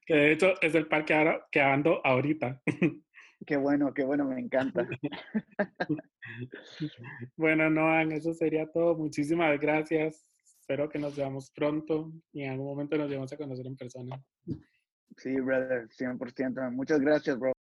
que 0.07 0.15
de 0.15 0.33
hecho 0.33 0.55
es 0.63 0.75
el 0.75 0.87
par 0.87 1.05
que, 1.05 1.61
ando 1.61 2.01
ahorita. 2.05 2.63
Qué 3.47 3.57
bueno, 3.57 3.93
qué 3.93 4.05
bueno, 4.05 4.25
me 4.25 4.41
encanta. 4.41 4.87
bueno, 7.37 7.71
Noan, 7.71 8.13
eso 8.13 8.33
sería 8.33 8.71
todo. 8.71 8.97
Muchísimas 8.97 9.59
gracias. 9.61 10.31
Espero 10.61 10.89
que 10.89 10.99
nos 10.99 11.17
veamos 11.17 11.51
pronto 11.51 12.13
y 12.33 12.43
en 12.43 12.53
algún 12.53 12.67
momento 12.67 12.97
nos 12.97 13.09
llevamos 13.09 13.33
a 13.33 13.37
conocer 13.37 13.67
en 13.67 13.77
persona. 13.77 14.23
Sí, 15.17 15.35
brother, 15.41 15.89
100%. 15.89 16.73
Muchas 16.73 17.01
gracias, 17.01 17.39
bro. 17.39 17.54